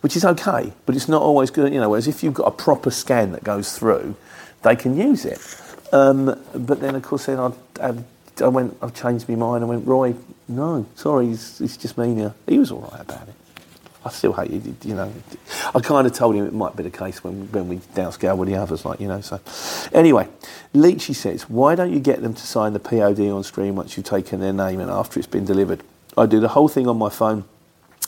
which 0.00 0.14
is 0.14 0.24
okay, 0.24 0.72
but 0.86 0.94
it's 0.94 1.08
not 1.08 1.22
always 1.22 1.50
good. 1.50 1.74
You 1.74 1.80
know, 1.80 1.90
whereas 1.90 2.06
if 2.06 2.22
you've 2.22 2.34
got 2.34 2.46
a 2.46 2.52
proper 2.52 2.92
scan 2.92 3.32
that 3.32 3.42
goes 3.42 3.76
through, 3.76 4.14
they 4.62 4.76
can 4.76 4.96
use 4.96 5.24
it. 5.24 5.40
Um, 5.92 6.40
but 6.54 6.80
then, 6.80 6.94
of 6.94 7.02
course, 7.02 7.26
then 7.26 7.40
I, 7.40 7.50
I, 7.80 7.94
I 8.40 8.48
went, 8.48 8.76
I 8.80 8.90
changed 8.90 9.28
my 9.28 9.34
mind. 9.34 9.64
I 9.64 9.66
went, 9.66 9.84
Roy, 9.88 10.14
no, 10.46 10.86
sorry, 10.94 11.30
it's, 11.30 11.60
it's 11.60 11.76
just 11.76 11.98
me 11.98 12.14
now. 12.14 12.32
He 12.46 12.60
was 12.60 12.70
all 12.70 12.88
right 12.92 13.00
about 13.00 13.26
it. 13.26 13.34
I 14.04 14.10
still 14.10 14.32
hate 14.32 14.50
you. 14.50 14.76
You 14.84 14.94
know, 14.94 15.12
I 15.74 15.80
kind 15.80 16.06
of 16.06 16.12
told 16.12 16.34
him 16.34 16.46
it 16.46 16.52
might 16.52 16.74
be 16.76 16.82
the 16.82 16.90
case 16.90 17.22
when 17.22 17.50
when 17.52 17.68
we 17.68 17.76
downscale 17.76 18.36
with 18.36 18.48
the 18.48 18.56
others, 18.56 18.84
like 18.84 19.00
you 19.00 19.08
know. 19.08 19.20
So, 19.20 19.40
anyway, 19.92 20.28
Leachy 20.74 21.14
says, 21.14 21.48
why 21.48 21.74
don't 21.74 21.92
you 21.92 22.00
get 22.00 22.22
them 22.22 22.34
to 22.34 22.46
sign 22.46 22.72
the 22.72 22.80
POD 22.80 23.20
on 23.28 23.44
screen 23.44 23.76
once 23.76 23.96
you've 23.96 24.06
taken 24.06 24.40
their 24.40 24.52
name 24.52 24.80
and 24.80 24.90
after 24.90 25.20
it's 25.20 25.28
been 25.28 25.44
delivered? 25.44 25.82
I 26.16 26.26
do 26.26 26.40
the 26.40 26.48
whole 26.48 26.68
thing 26.68 26.88
on 26.88 26.98
my 26.98 27.10
phone. 27.10 27.44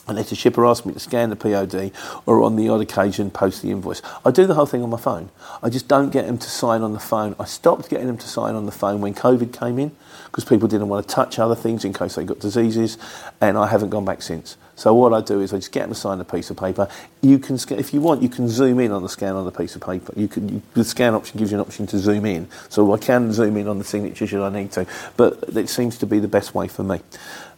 Unless 0.07 0.29
the 0.29 0.35
shipper 0.35 0.65
asks 0.65 0.85
me 0.85 0.93
to 0.93 0.99
scan 0.99 1.29
the 1.29 1.35
POD 1.35 1.91
or 2.25 2.41
on 2.43 2.55
the 2.55 2.69
odd 2.69 2.81
occasion 2.81 3.31
post 3.31 3.61
the 3.61 3.71
invoice. 3.71 4.01
I 4.23 4.31
do 4.31 4.45
the 4.45 4.53
whole 4.53 4.65
thing 4.65 4.83
on 4.83 4.89
my 4.89 4.99
phone. 4.99 5.29
I 5.63 5.69
just 5.69 5.87
don't 5.87 6.11
get 6.11 6.27
them 6.27 6.37
to 6.37 6.49
sign 6.49 6.81
on 6.81 6.93
the 6.93 6.99
phone. 6.99 7.35
I 7.39 7.45
stopped 7.45 7.89
getting 7.89 8.07
them 8.07 8.17
to 8.17 8.27
sign 8.27 8.55
on 8.55 8.65
the 8.65 8.71
phone 8.71 9.01
when 9.01 9.13
COVID 9.15 9.57
came 9.57 9.79
in 9.79 9.95
because 10.35 10.43
people 10.43 10.67
didn't 10.67 10.89
want 10.89 11.07
to 11.07 11.15
touch 11.15 11.39
other 11.39 11.55
things 11.55 11.85
in 11.85 11.93
case 11.93 12.15
they 12.15 12.25
got 12.25 12.39
diseases, 12.39 12.97
and 13.39 13.57
I 13.57 13.67
haven't 13.67 13.89
gone 13.89 14.03
back 14.03 14.21
since. 14.21 14.57
So 14.75 14.93
what 14.93 15.13
I 15.13 15.21
do 15.21 15.39
is 15.39 15.53
I 15.53 15.57
just 15.57 15.71
get 15.71 15.83
them 15.83 15.91
to 15.91 15.95
sign 15.95 16.19
a 16.19 16.25
piece 16.25 16.49
of 16.49 16.57
paper. 16.57 16.89
You 17.21 17.39
can, 17.39 17.57
if 17.69 17.93
you 17.93 18.01
want, 18.01 18.21
you 18.21 18.27
can 18.27 18.49
zoom 18.49 18.81
in 18.81 18.91
on 18.91 19.01
the 19.01 19.07
scan 19.07 19.35
on 19.35 19.45
the 19.45 19.51
piece 19.51 19.75
of 19.77 19.81
paper. 19.81 20.11
You 20.17 20.27
can, 20.27 20.49
you, 20.49 20.61
the 20.73 20.83
scan 20.83 21.13
option 21.13 21.39
gives 21.39 21.51
you 21.51 21.57
an 21.57 21.61
option 21.61 21.87
to 21.87 21.97
zoom 21.97 22.25
in, 22.25 22.49
so 22.67 22.93
I 22.93 22.97
can 22.97 23.31
zoom 23.31 23.55
in 23.55 23.69
on 23.69 23.77
the 23.77 23.85
signature 23.85 24.27
should 24.27 24.45
I 24.45 24.49
need 24.49 24.73
to. 24.73 24.85
But 25.15 25.41
it 25.55 25.69
seems 25.69 25.97
to 25.99 26.05
be 26.05 26.19
the 26.19 26.27
best 26.27 26.53
way 26.53 26.67
for 26.67 26.83
me. 26.83 26.99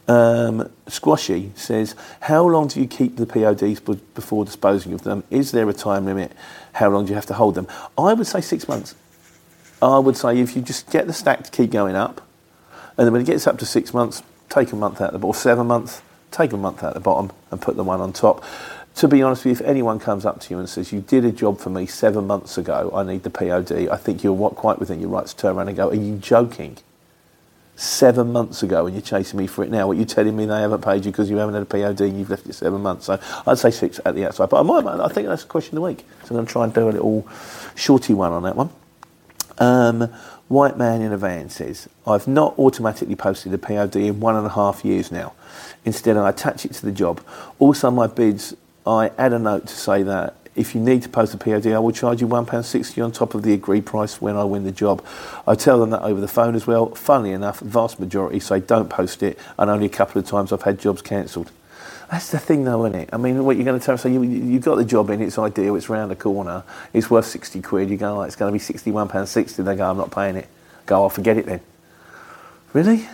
Um, 0.08 0.72
Squashy 0.88 1.52
says, 1.56 1.96
How 2.22 2.46
long 2.46 2.68
do 2.68 2.80
you 2.80 2.88
keep 2.88 3.18
the 3.18 3.26
PODs 3.26 3.80
before 3.80 4.46
disposing 4.46 4.94
of 4.94 5.04
them? 5.04 5.24
Is 5.30 5.52
there 5.52 5.70
a 5.70 5.74
time 5.74 6.06
limit? 6.06 6.32
How 6.74 6.90
long 6.90 7.06
do 7.06 7.10
you 7.10 7.16
have 7.16 7.26
to 7.28 7.34
hold 7.34 7.56
them? 7.56 7.68
I 7.98 8.14
would 8.14 8.28
say 8.28 8.42
six 8.42 8.68
months. 8.68 8.96
I 9.82 10.00
would 10.00 10.18
say 10.18 10.40
if 10.40 10.56
you 10.56 10.62
just 10.62 10.90
get 10.90 11.08
the 11.08 11.14
stack 11.14 11.44
to 11.44 11.52
keep 11.52 11.72
going 11.72 11.96
up, 11.96 12.22
and 12.98 13.06
then 13.06 13.14
when 13.14 13.22
it 13.22 13.26
gets 13.26 13.46
up 13.46 13.60
to 13.60 13.66
six 13.66 13.94
months, 13.94 14.24
take 14.50 14.72
a 14.72 14.76
month 14.76 15.02
out 15.02 15.08
of 15.08 15.14
the 15.14 15.20
bottom, 15.20 15.30
or 15.30 15.36
seven 15.36 15.68
months, 15.68 16.02
take 16.32 16.54
a 16.54 16.58
month 16.58 16.84
out 16.84 16.94
the 16.94 17.00
bottom 17.00 17.32
and 17.52 17.62
put 17.62 17.76
the 17.76 17.84
one 17.84 18.02
on 18.02 18.14
top. 18.14 18.44
To 18.96 19.08
be 19.08 19.22
honest 19.22 19.46
with 19.46 19.60
you, 19.60 19.64
if 19.64 19.70
anyone 19.70 20.00
comes 20.00 20.26
up 20.26 20.40
to 20.42 20.54
you 20.54 20.60
and 20.60 20.68
says, 20.68 20.92
You 20.92 21.02
did 21.02 21.26
a 21.26 21.32
job 21.32 21.60
for 21.60 21.70
me 21.70 21.86
seven 21.86 22.26
months 22.26 22.58
ago, 22.58 22.92
I 22.96 23.04
need 23.04 23.22
the 23.24 23.30
POD, 23.30 23.90
I 23.90 23.98
think 23.98 24.24
you're 24.24 24.50
quite 24.52 24.80
within 24.80 25.00
your 25.00 25.10
rights 25.10 25.34
to 25.34 25.42
turn 25.42 25.56
around 25.56 25.68
and 25.68 25.78
go, 25.78 25.90
Are 25.90 25.96
you 25.96 26.18
joking? 26.18 26.78
Seven 27.78 28.32
months 28.32 28.64
ago 28.64 28.88
and 28.88 28.96
you're 28.96 29.04
chasing 29.04 29.38
me 29.38 29.46
for 29.46 29.64
it 29.64 29.70
now. 29.70 29.88
What 29.88 29.98
you're 29.98 30.06
telling 30.06 30.36
me 30.36 30.46
they 30.46 30.62
haven't 30.62 30.82
paid 30.82 31.06
you 31.06 31.12
because 31.12 31.30
you 31.30 31.38
haven't 31.38 31.54
had 31.54 31.64
a 31.64 31.66
POD 31.66 32.02
and 32.02 32.20
you've 32.20 32.30
left 32.30 32.48
it 32.48 32.54
seven 32.54 32.82
months. 32.82 33.06
So 33.06 33.20
I'd 33.46 33.60
say 33.60 33.70
six 33.70 34.00
at 34.04 34.16
the 34.16 34.26
outside. 34.26 34.50
But 34.50 34.60
I 34.60 34.64
might, 34.64 35.00
I 35.00 35.08
think 35.08 35.28
that's 35.28 35.44
a 35.44 35.48
question 35.48 35.78
of 35.78 35.84
the 35.84 35.88
week. 35.88 36.00
So 36.24 36.30
I'm 36.30 36.36
going 36.38 36.46
to 36.48 36.52
try 36.52 36.64
and 36.64 36.74
do 36.74 36.90
a 36.90 36.92
little 36.92 37.28
shorty 37.76 38.16
one 38.16 38.32
on 38.32 38.44
that 38.44 38.56
one. 38.56 38.72
Um, 39.60 40.12
White 40.48 40.78
Man 40.78 41.02
in 41.02 41.14
a 41.14 41.18
Van 41.18 41.50
says, 41.50 41.88
I've 42.06 42.28
not 42.28 42.58
automatically 42.58 43.16
posted 43.16 43.54
a 43.54 43.58
POD 43.58 43.98
in 43.98 44.20
one 44.20 44.36
and 44.36 44.46
a 44.46 44.52
half 44.52 44.84
years 44.84 45.12
now. 45.12 45.34
Instead, 45.86 46.18
I 46.18 46.30
attach 46.30 46.66
it 46.66 46.74
to 46.74 46.86
the 46.86 46.92
job. 46.92 47.22
Also, 47.60 47.92
my 47.92 48.08
bids, 48.08 48.56
I 48.86 49.12
add 49.18 49.34
a 49.34 49.40
note 49.40 49.68
to 49.68 49.76
say 49.76 50.04
that 50.04 50.36
if 50.58 50.76
you 50.76 50.82
need 50.82 51.04
to 51.04 51.10
post 51.10 51.34
a 51.34 51.38
POD, 51.38 51.68
I 51.68 51.80
will 51.80 51.92
charge 51.92 52.20
you 52.20 52.28
£1.60 52.28 53.04
on 53.04 53.12
top 53.12 53.36
of 53.36 53.44
the 53.44 53.54
agreed 53.54 53.86
price 53.86 54.20
when 54.20 54.36
I 54.36 54.44
win 54.44 54.64
the 54.64 54.72
job. 54.72 55.06
I 55.48 55.56
tell 55.56 55.80
them 55.80 55.92
that 55.92 56.02
over 56.02 56.20
the 56.20 56.28
phone 56.28 56.56
as 56.56 56.66
well. 56.68 56.90
Funnily 56.96 57.32
enough, 57.32 57.60
vast 57.60 58.00
majority 58.00 58.40
say 58.40 58.60
don't 58.60 58.90
post 58.90 59.24
it, 59.24 59.38
and 59.58 59.70
only 59.70 59.86
a 59.86 59.90
couple 59.90 60.20
of 60.20 60.28
times 60.28 60.52
I've 60.52 60.64
had 60.64 60.80
jobs 60.80 61.02
cancelled. 61.02 61.52
That's 62.10 62.32
the 62.32 62.40
thing, 62.40 62.64
though, 62.64 62.86
isn't 62.86 63.00
it? 63.00 63.10
I 63.12 63.18
mean, 63.18 63.44
what 63.44 63.58
you're 63.58 63.66
going 63.66 63.80
to 63.80 63.86
tell? 63.86 63.98
them, 63.98 64.02
So 64.02 64.10
you 64.10 64.24
you 64.24 64.60
got 64.60 64.76
the 64.76 64.86
job 64.86 65.10
in. 65.10 65.22
It's 65.22 65.38
ideal. 65.38 65.76
It's 65.76 65.90
round 65.90 66.10
the 66.10 66.16
corner. 66.16 66.64
It's 66.94 67.10
worth 67.10 67.26
sixty 67.26 67.62
quid. 67.62 67.90
You 67.90 67.98
go, 67.98 68.20
oh, 68.20 68.22
it's 68.22 68.38
going 68.38 68.50
to 68.50 68.54
be 68.54 68.60
sixty-one 68.60 69.10
pound 69.10 69.28
sixty. 69.28 69.62
They 69.62 69.76
go, 69.76 69.90
I'm 69.90 69.98
not 69.98 70.12
paying 70.12 70.38
it. 70.38 70.48
Go, 70.86 71.04
I'll 71.04 71.10
forget 71.10 71.38
it 71.38 71.46
then. 71.46 71.60
Really? 72.72 73.08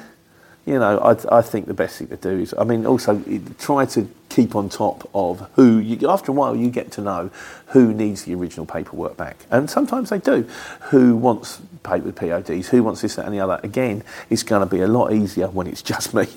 You 0.65 0.79
know, 0.79 0.97
I, 0.99 1.39
I 1.39 1.41
think 1.41 1.67
the 1.67 1.73
best 1.73 1.97
thing 1.97 2.07
to 2.07 2.15
do 2.15 2.39
is, 2.39 2.53
I 2.57 2.63
mean, 2.63 2.85
also 2.85 3.21
try 3.59 3.85
to 3.87 4.09
keep 4.29 4.55
on 4.55 4.69
top 4.69 5.09
of 5.13 5.49
who 5.55 5.77
you. 5.77 6.09
After 6.09 6.31
a 6.31 6.33
while, 6.33 6.55
you 6.55 6.69
get 6.69 6.91
to 6.93 7.01
know 7.01 7.31
who 7.67 7.93
needs 7.93 8.23
the 8.23 8.33
original 8.35 8.65
paperwork 8.65 9.17
back, 9.17 9.45
and 9.51 9.69
sometimes 9.69 10.09
they 10.09 10.19
do. 10.19 10.47
Who 10.83 11.17
wants 11.17 11.61
paper 11.83 12.13
PODs? 12.13 12.69
Who 12.69 12.81
wants 12.81 13.01
this, 13.01 13.15
that, 13.15 13.25
and 13.25 13.33
the 13.33 13.41
other? 13.41 13.59
Again, 13.61 14.03
it's 14.29 14.43
going 14.43 14.67
to 14.67 14.75
be 14.75 14.81
a 14.81 14.87
lot 14.87 15.11
easier 15.11 15.47
when 15.49 15.67
it's 15.67 15.81
just 15.81 16.13
me. 16.13 16.27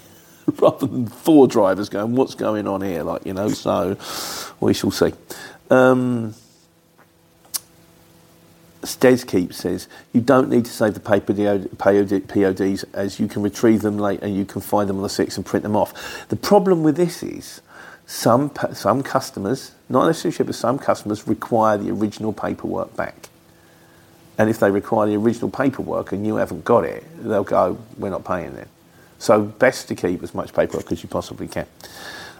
rather 0.61 0.87
than 0.87 1.07
four 1.07 1.49
drivers 1.49 1.89
going, 1.89 2.15
what's 2.15 2.35
going 2.35 2.67
on 2.67 2.81
here? 2.81 3.03
Like, 3.03 3.27
you 3.27 3.33
know, 3.33 3.49
so 3.49 3.97
we 4.61 4.75
shall 4.75 4.91
see. 4.91 5.13
Um, 5.71 6.35
Keep 8.95 9.53
says, 9.53 9.89
you 10.13 10.21
don't 10.21 10.49
need 10.49 10.65
to 10.65 10.71
save 10.71 10.95
the 10.95 11.01
paper 11.01 11.33
PODs 11.35 12.85
as 12.95 13.19
you 13.19 13.29
can 13.29 13.43
retrieve 13.43 13.83
them 13.83 13.99
late 13.99 14.23
and 14.23 14.37
you 14.37 14.45
can 14.45 14.61
find 14.61 14.89
them 14.89 14.97
on 14.97 15.03
the 15.03 15.09
CX 15.09 15.37
and 15.37 15.47
print 15.47 15.63
them 15.63 15.77
off. 15.77 16.29
The 16.29 16.37
problem 16.37 16.83
with 16.83 16.97
this 16.97 17.23
is 17.23 17.61
some, 18.07 18.53
some 18.73 19.03
customers, 19.03 19.73
not 19.89 20.07
necessarily, 20.07 20.47
but 20.47 20.55
some 20.55 20.79
customers 20.79 21.27
require 21.27 21.77
the 21.77 21.91
original 21.91 22.33
paperwork 22.33 22.97
back. 22.97 23.29
And 24.39 24.51
if 24.51 24.61
they 24.61 24.71
require 24.71 25.09
the 25.09 25.17
original 25.17 25.51
paperwork 25.51 26.13
and 26.13 26.27
you 26.27 26.37
haven't 26.37 26.65
got 26.65 26.85
it, 26.85 27.05
they'll 27.23 27.45
go, 27.45 27.79
we're 27.97 28.11
not 28.11 28.25
paying 28.25 28.55
then. 28.55 28.69
So 29.19 29.43
best 29.43 29.89
to 29.89 29.95
keep 29.95 30.23
as 30.23 30.35
much 30.35 30.53
paperwork 30.53 30.93
as 30.93 31.03
you 31.03 31.09
possibly 31.09 31.49
can. 31.49 31.67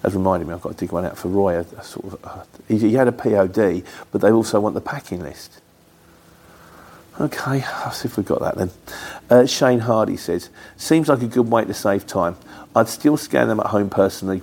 As 0.03 0.15
reminded 0.15 0.47
me, 0.47 0.55
I've 0.55 0.61
got 0.61 0.73
to 0.73 0.77
dig 0.77 0.93
one 0.93 1.07
out 1.07 1.17
for 1.17 1.29
Roy. 1.29 1.57
A, 1.57 1.61
a 1.61 1.83
sort 1.83 2.23
of, 2.23 2.47
he, 2.69 2.79
he, 2.79 2.95
had 2.95 3.09
a 3.09 3.13
POD, 3.13 3.83
but 4.13 4.21
they 4.21 4.31
also 4.31 4.61
want 4.61 4.75
the 4.75 4.81
packing 4.81 5.21
list. 5.21 5.61
Okay, 7.19 7.65
I'll 7.67 7.93
see 7.93 8.09
if 8.09 8.19
we've 8.19 8.27
got 8.27 8.41
that 8.41 8.57
then. 8.57 8.71
Uh, 9.31 9.47
Shane 9.47 9.81
Hardy 9.81 10.19
says, 10.19 10.51
seems 10.77 11.09
like 11.09 11.23
a 11.23 11.27
good 11.27 11.51
way 11.51 11.65
to 11.65 11.73
save 11.73 12.07
time. 12.07 12.37
I'd 12.75 12.89
still 12.89 13.17
scan 13.17 13.49
them 13.49 13.59
at 13.59 13.67
home 13.67 13.89
personally, 13.89 14.43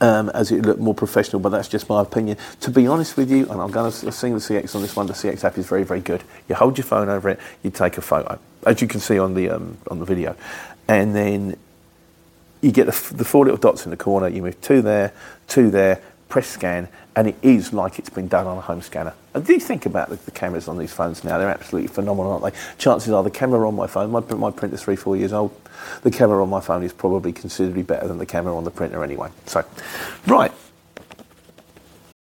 um, 0.00 0.28
as 0.30 0.52
it 0.52 0.62
looked 0.62 0.80
more 0.80 0.94
professional, 0.94 1.40
but 1.40 1.48
that's 1.48 1.68
just 1.68 1.88
my 1.88 2.02
opinion. 2.02 2.36
To 2.60 2.70
be 2.70 2.86
honest 2.86 3.16
with 3.16 3.30
you, 3.30 3.48
and 3.48 3.62
I'm 3.62 3.70
going 3.70 3.90
to 3.90 4.12
sing 4.12 4.34
the 4.34 4.40
CX 4.40 4.74
on 4.74 4.82
this 4.82 4.94
one, 4.94 5.06
the 5.06 5.14
CX 5.14 5.42
app 5.42 5.56
is 5.56 5.66
very, 5.66 5.84
very 5.84 6.00
good. 6.00 6.22
You 6.50 6.54
hold 6.54 6.76
your 6.76 6.84
phone 6.84 7.08
over 7.08 7.30
it, 7.30 7.40
you 7.62 7.70
take 7.70 7.96
a 7.96 8.02
photo, 8.02 8.38
as 8.66 8.82
you 8.82 8.88
can 8.88 9.00
see 9.00 9.18
on 9.18 9.32
the 9.32 9.48
um, 9.48 9.78
on 9.90 10.00
the 10.00 10.04
video, 10.04 10.36
and 10.86 11.16
then 11.16 11.56
you 12.60 12.72
get 12.72 12.86
the, 12.86 13.14
the 13.14 13.24
four 13.24 13.44
little 13.44 13.58
dots 13.58 13.86
in 13.86 13.90
the 13.90 13.96
corner. 13.96 14.28
You 14.28 14.42
move 14.42 14.60
two 14.60 14.82
there, 14.82 15.12
two 15.48 15.70
there, 15.70 16.02
press 16.34 16.48
scan, 16.48 16.88
and 17.14 17.28
it 17.28 17.36
is 17.42 17.72
like 17.72 17.96
it's 17.96 18.10
been 18.10 18.26
done 18.26 18.44
on 18.44 18.58
a 18.58 18.60
home 18.60 18.82
scanner. 18.82 19.14
And 19.34 19.46
do 19.46 19.52
you 19.52 19.60
think 19.60 19.86
about 19.86 20.08
the, 20.08 20.16
the, 20.16 20.32
cameras 20.32 20.66
on 20.66 20.78
these 20.78 20.92
phones 20.92 21.22
now? 21.22 21.38
They're 21.38 21.48
absolutely 21.48 21.86
phenomenal, 21.86 22.32
aren't 22.32 22.52
they? 22.52 22.60
Chances 22.76 23.12
are 23.12 23.22
the 23.22 23.30
camera 23.30 23.68
on 23.68 23.76
my 23.76 23.86
phone, 23.86 24.10
my, 24.10 24.18
my 24.18 24.50
printer's 24.50 24.82
three, 24.82 24.96
four 24.96 25.16
years 25.16 25.32
old, 25.32 25.54
the 26.02 26.10
camera 26.10 26.42
on 26.42 26.50
my 26.50 26.60
phone 26.60 26.82
is 26.82 26.92
probably 26.92 27.32
considerably 27.32 27.84
better 27.84 28.08
than 28.08 28.18
the 28.18 28.26
camera 28.26 28.56
on 28.56 28.64
the 28.64 28.72
printer 28.72 29.04
anyway. 29.04 29.30
So, 29.46 29.64
right. 30.26 30.50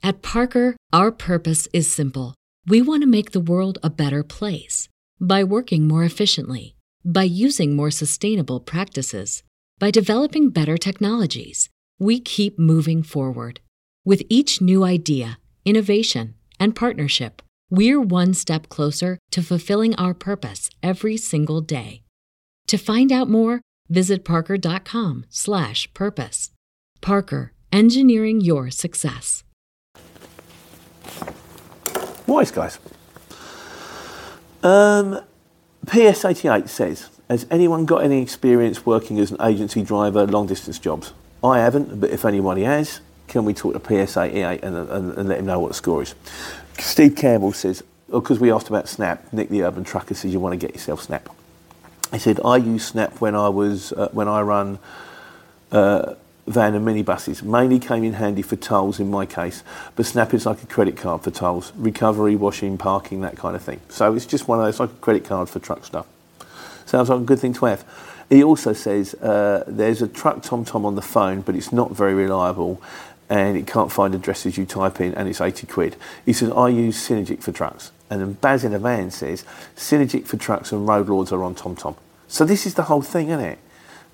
At 0.04 0.22
Parker, 0.22 0.76
our 0.92 1.14
purpose 1.14 1.70
is 1.72 1.90
simple. 1.90 2.36
We 2.68 2.82
want 2.82 3.04
to 3.04 3.08
make 3.08 3.32
the 3.32 3.40
world 3.40 3.78
a 3.82 3.90
better 3.90 4.24
place 4.24 4.90
by 5.22 5.46
working 5.46 5.88
more 5.88 6.04
efficiently, 6.04 6.76
by 7.06 7.24
using 7.24 7.78
more 7.78 7.92
sustainable 7.92 8.60
practices, 8.60 9.42
by 9.80 9.90
developing 9.90 10.50
better 10.50 10.78
technologies. 10.78 11.70
We 11.98 12.20
keep 12.20 12.60
moving 12.60 13.04
forward 13.04 13.62
with 14.06 14.22
each 14.30 14.62
new 14.62 14.84
idea, 14.84 15.40
innovation, 15.66 16.36
and 16.60 16.76
partnership, 16.76 17.42
we're 17.70 18.02
one 18.02 18.34
step 18.34 18.68
closer 18.70 19.20
to 19.32 19.44
fulfilling 19.44 19.96
our 19.96 20.14
purpose 20.14 20.70
every 20.82 21.18
single 21.18 21.62
day. 21.62 22.04
To 22.68 22.78
find 22.78 23.12
out 23.12 23.30
more, 23.30 23.62
visit 23.90 24.24
parker.com/purpose. 24.26 26.52
Parker, 27.02 27.54
engineering 27.72 28.42
your 28.42 28.72
success. 28.72 29.44
Wise 32.28 32.52
guys. 32.52 32.78
Um, 34.64 35.20
PS88 35.86 36.70
says, 36.70 37.10
has 37.30 37.46
anyone 37.50 37.86
got 37.86 38.04
any 38.04 38.22
experience 38.22 38.86
working 38.86 39.18
as 39.20 39.32
an 39.32 39.38
agency 39.42 39.82
driver, 39.84 40.28
long 40.28 40.48
distance 40.48 40.78
jobs? 40.78 41.14
I 41.44 41.58
haven't, 41.60 42.00
but 42.00 42.12
if 42.12 42.26
anybody 42.26 42.64
has, 42.64 43.00
can 43.32 43.46
we 43.46 43.54
talk 43.54 43.72
to 43.74 43.80
PS88 43.80 44.62
and, 44.62 44.76
and, 44.76 45.14
and 45.18 45.30
let 45.30 45.40
him 45.40 45.46
know 45.46 45.60
what 45.60 45.70
the 45.70 45.74
score 45.74 46.04
is? 46.04 46.14
Steve 46.78 47.16
Campbell 47.16 47.54
says, 47.54 47.82
because 48.08 48.40
oh, 48.40 48.42
we 48.42 48.52
asked 48.52 48.68
about 48.68 48.90
Snap, 48.90 49.32
Nick 49.32 49.48
the 49.48 49.64
Urban 49.64 49.86
Trucker 49.86 50.14
says 50.14 50.34
you 50.34 50.40
want 50.42 50.60
to 50.60 50.68
get 50.68 50.76
yourself 50.76 51.02
Snap. 51.02 51.30
He 52.12 52.20
said, 52.20 52.42
I 52.44 52.58
used 52.58 52.88
Snap 52.90 53.22
when 53.22 53.36
I 53.36 53.48
was 53.48 53.94
uh, 53.94 54.10
when 54.12 54.28
I 54.28 54.42
run 54.42 54.80
uh, 55.72 56.16
van 56.46 56.76
and 56.76 56.86
minibuses. 56.86 57.42
Mainly 57.42 57.80
came 57.80 58.04
in 58.04 58.14
handy 58.14 58.42
for 58.42 58.58
tolls 58.58 59.00
in 59.00 59.10
my 59.10 59.26
case, 59.26 59.64
but 59.96 60.06
Snap 60.06 60.34
is 60.34 60.46
like 60.46 60.62
a 60.62 60.66
credit 60.66 60.98
card 60.98 61.22
for 61.22 61.32
tolls, 61.32 61.72
recovery, 61.78 62.36
washing, 62.36 62.78
parking, 62.78 63.22
that 63.22 63.38
kind 63.38 63.56
of 63.56 63.62
thing. 63.62 63.80
So 63.88 64.14
it's 64.14 64.26
just 64.26 64.50
one 64.50 64.60
of 64.60 64.66
those 64.66 64.82
like 64.82 64.90
a 64.90 65.00
credit 65.00 65.24
card 65.24 65.48
for 65.48 65.60
truck 65.60 65.86
stuff. 65.86 66.06
Sounds 66.86 67.08
like 67.08 67.22
a 67.22 67.24
good 67.24 67.40
thing 67.40 67.54
to 67.54 67.66
have. 67.66 67.86
He 68.30 68.44
also 68.44 68.74
says 68.74 69.14
uh, 69.16 69.64
there's 69.68 70.02
a 70.02 70.08
truck 70.08 70.38
TomTom 70.38 70.84
on 70.84 70.96
the 70.96 71.02
phone, 71.02 71.42
but 71.42 71.56
it's 71.56 71.72
not 71.72 71.92
very 71.92 72.14
reliable 72.14 72.82
and 73.32 73.56
it 73.56 73.66
can't 73.66 73.90
find 73.90 74.14
addresses 74.14 74.58
you 74.58 74.66
type 74.66 75.00
in 75.00 75.14
and 75.14 75.30
it's 75.30 75.40
80 75.40 75.66
quid. 75.66 75.96
He 76.26 76.34
says, 76.34 76.52
I 76.52 76.68
use 76.68 76.98
Sygic 77.08 77.42
for 77.42 77.54
trucks. 77.54 77.92
And 78.10 78.20
then 78.20 78.34
Baz 78.34 78.66
in 78.66 78.74
a 78.74 78.80
van 78.80 79.10
says, 79.10 79.46
Sygic 79.78 80.26
for 80.28 80.36
trucks 80.36 80.74
and 80.74 80.86
road 80.86 81.08
lords 81.08 81.32
are 81.32 81.42
on 81.42 81.56
TomTom. 81.56 81.96
So 82.28 82.44
this 82.44 82.66
is 82.66 82.74
the 82.74 82.84
whole 82.84 83.02
thing, 83.02 83.30
isn't 83.30 83.40
it? 83.40 83.60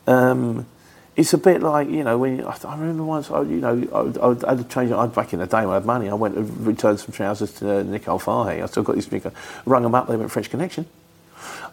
Um, 0.06 0.68
it's 1.16 1.34
a 1.34 1.40
bit 1.40 1.64
like, 1.64 1.90
you 1.90 2.04
know, 2.04 2.20
when 2.20 2.46
I 2.46 2.76
remember 2.76 3.04
once, 3.04 3.32
I, 3.32 3.42
you 3.42 3.60
know, 3.60 4.14
I, 4.22 4.50
I, 4.50 4.52
had 4.52 4.60
to 4.60 4.64
change, 4.72 4.92
I, 4.92 5.08
back 5.08 5.34
in 5.34 5.40
the 5.40 5.48
day 5.48 5.62
when 5.62 5.70
I 5.70 5.74
had 5.74 5.86
money, 5.86 6.10
I 6.10 6.14
went 6.14 6.36
and 6.36 6.68
returned 6.68 7.00
some 7.00 7.12
trousers 7.12 7.54
to 7.54 7.84
Nicole 7.84 8.20
Farhi. 8.20 8.62
I 8.62 8.68
still 8.68 8.84
got 8.84 8.98
this 8.98 9.08
these, 9.08 9.26
rung 9.66 9.82
them 9.82 9.96
up, 9.96 10.08
they 10.08 10.16
went 10.16 10.30
French 10.30 10.52
Connection. 10.52 10.86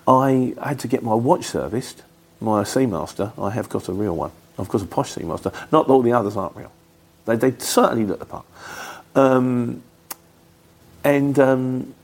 I 0.08 0.54
had 0.62 0.78
to 0.78 0.88
get 0.88 1.02
my 1.02 1.12
watch 1.12 1.44
serviced, 1.44 2.04
my 2.40 2.62
Seamaster. 2.62 3.38
I 3.38 3.50
have 3.50 3.68
got 3.68 3.86
a 3.88 3.92
real 3.92 4.16
one. 4.16 4.30
I've 4.58 4.70
got 4.70 4.80
a 4.80 4.86
posh 4.86 5.14
Seamaster. 5.14 5.52
Not 5.70 5.88
that 5.88 5.92
all 5.92 6.00
the 6.00 6.12
others 6.12 6.38
aren't 6.38 6.56
real. 6.56 6.72
They, 7.26 7.36
they 7.36 7.52
certainly 7.58 8.04
look 8.04 8.18
the 8.18 8.26
part. 8.26 8.46
Um, 9.14 9.82
and 11.02 11.38
um, 11.38 11.94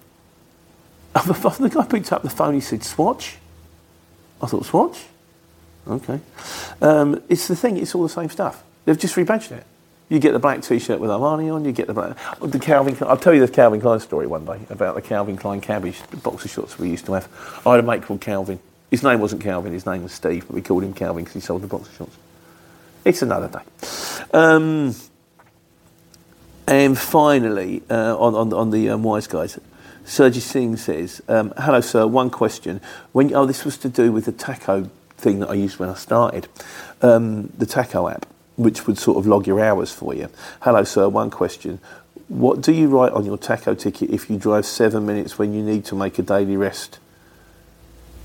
the 1.15 1.71
guy 1.73 1.87
picked 1.87 2.13
up 2.13 2.23
the 2.23 2.31
phone, 2.31 2.55
he 2.55 2.61
said, 2.61 2.85
Swatch? 2.85 3.37
I 4.43 4.47
thought, 4.47 4.65
Swatch? 4.65 5.05
Okay. 5.87 6.21
Um, 6.81 7.23
it's 7.29 7.49
the 7.49 7.57
thing, 7.57 7.77
it's 7.77 7.95
all 7.95 8.03
the 8.03 8.09
same 8.09 8.31
stuff. 8.31 8.63
They've 8.85 8.99
just 8.99 9.17
rebadged 9.17 9.53
it. 9.53 9.65
You 10.09 10.19
get 10.19 10.33
the 10.33 10.41
black 10.41 10.63
T-shirt 10.63 10.99
with 10.99 11.09
Armani 11.09 11.55
on. 11.55 11.65
You 11.65 11.71
get 11.71 11.87
the 11.87 11.95
black, 11.95 12.17
the 12.41 12.59
Calvin. 12.59 12.97
I'll 13.03 13.17
tell 13.17 13.33
you 13.33 13.47
the 13.47 13.53
Calvin 13.53 13.81
Klein 13.81 14.01
story 14.01 14.27
one 14.27 14.45
day 14.45 14.59
about 14.69 14.97
the 14.97 15.03
Calvin 15.03 15.37
Klein 15.37 15.61
cabbage 15.61 16.01
boxer 16.25 16.49
shorts 16.49 16.79
we 16.79 16.91
used 16.91 17.07
to 17.07 17.13
have. 17.13 17.29
I 17.65 17.77
had 17.77 17.85
a 17.85 17.87
mate 17.87 18.03
called 18.03 18.21
Calvin. 18.21 18.59
His 18.91 19.05
name 19.05 19.21
wasn't 19.21 19.43
Calvin. 19.43 19.73
His 19.73 19.87
name 19.87 20.03
was 20.03 20.13
Steve, 20.13 20.49
but 20.49 20.55
we 20.55 20.63
called 20.63 20.83
him 20.83 20.95
Calvin 20.95 21.23
because 21.23 21.35
he 21.35 21.41
sold 21.41 21.63
the 21.63 21.69
boxer 21.69 21.93
shorts. 21.93 22.17
It's 23.05 23.23
another 23.23 23.49
day. 23.49 24.29
Um, 24.35 24.97
and 26.71 26.97
finally, 26.97 27.83
uh, 27.91 28.17
on, 28.17 28.37
on, 28.37 28.53
on, 28.53 28.71
the 28.71 28.91
um, 28.91 29.03
Wise 29.03 29.27
Guys, 29.27 29.59
Sergi 30.05 30.39
Singh 30.39 30.77
says, 30.77 31.21
um, 31.29 31.53
Hello, 31.59 31.81
sir. 31.81 32.07
One 32.07 32.31
question. 32.31 32.81
When 33.11 33.35
Oh, 33.35 33.45
this 33.45 33.65
was 33.65 33.77
to 33.79 33.89
do 33.89 34.13
with 34.13 34.27
the 34.27 34.33
tacho 34.33 34.89
thing 35.17 35.41
that 35.41 35.51
I 35.51 35.55
used 35.55 35.81
when 35.81 35.89
I 35.89 35.95
started, 35.95 36.47
um, 37.03 37.49
the 37.59 37.67
tacho 37.67 38.13
app, 38.13 38.25
which 38.55 38.87
would 38.87 38.99
sort 38.99 39.19
of 39.19 39.27
log 39.27 39.49
your 39.49 39.61
hours 39.61 39.93
for 39.93 40.15
you. 40.15 40.29
Hello, 40.61 40.85
sir. 40.85 41.09
One 41.09 41.29
question. 41.29 41.81
What 42.29 42.61
do 42.61 42.71
you 42.71 42.87
write 42.87 43.13
on 43.15 43.25
your 43.25 43.37
tacho 43.37 43.77
ticket 43.77 44.11
if 44.11 44.31
you 44.31 44.39
drive 44.39 44.65
seven 44.65 45.05
minutes 45.05 45.41
when 45.41 45.53
you 45.53 45.65
need 45.65 45.85
to 45.87 45.97
make 45.97 46.21
a 46.21 46.23
daily 46.23 46.57
rest? 46.57 47.01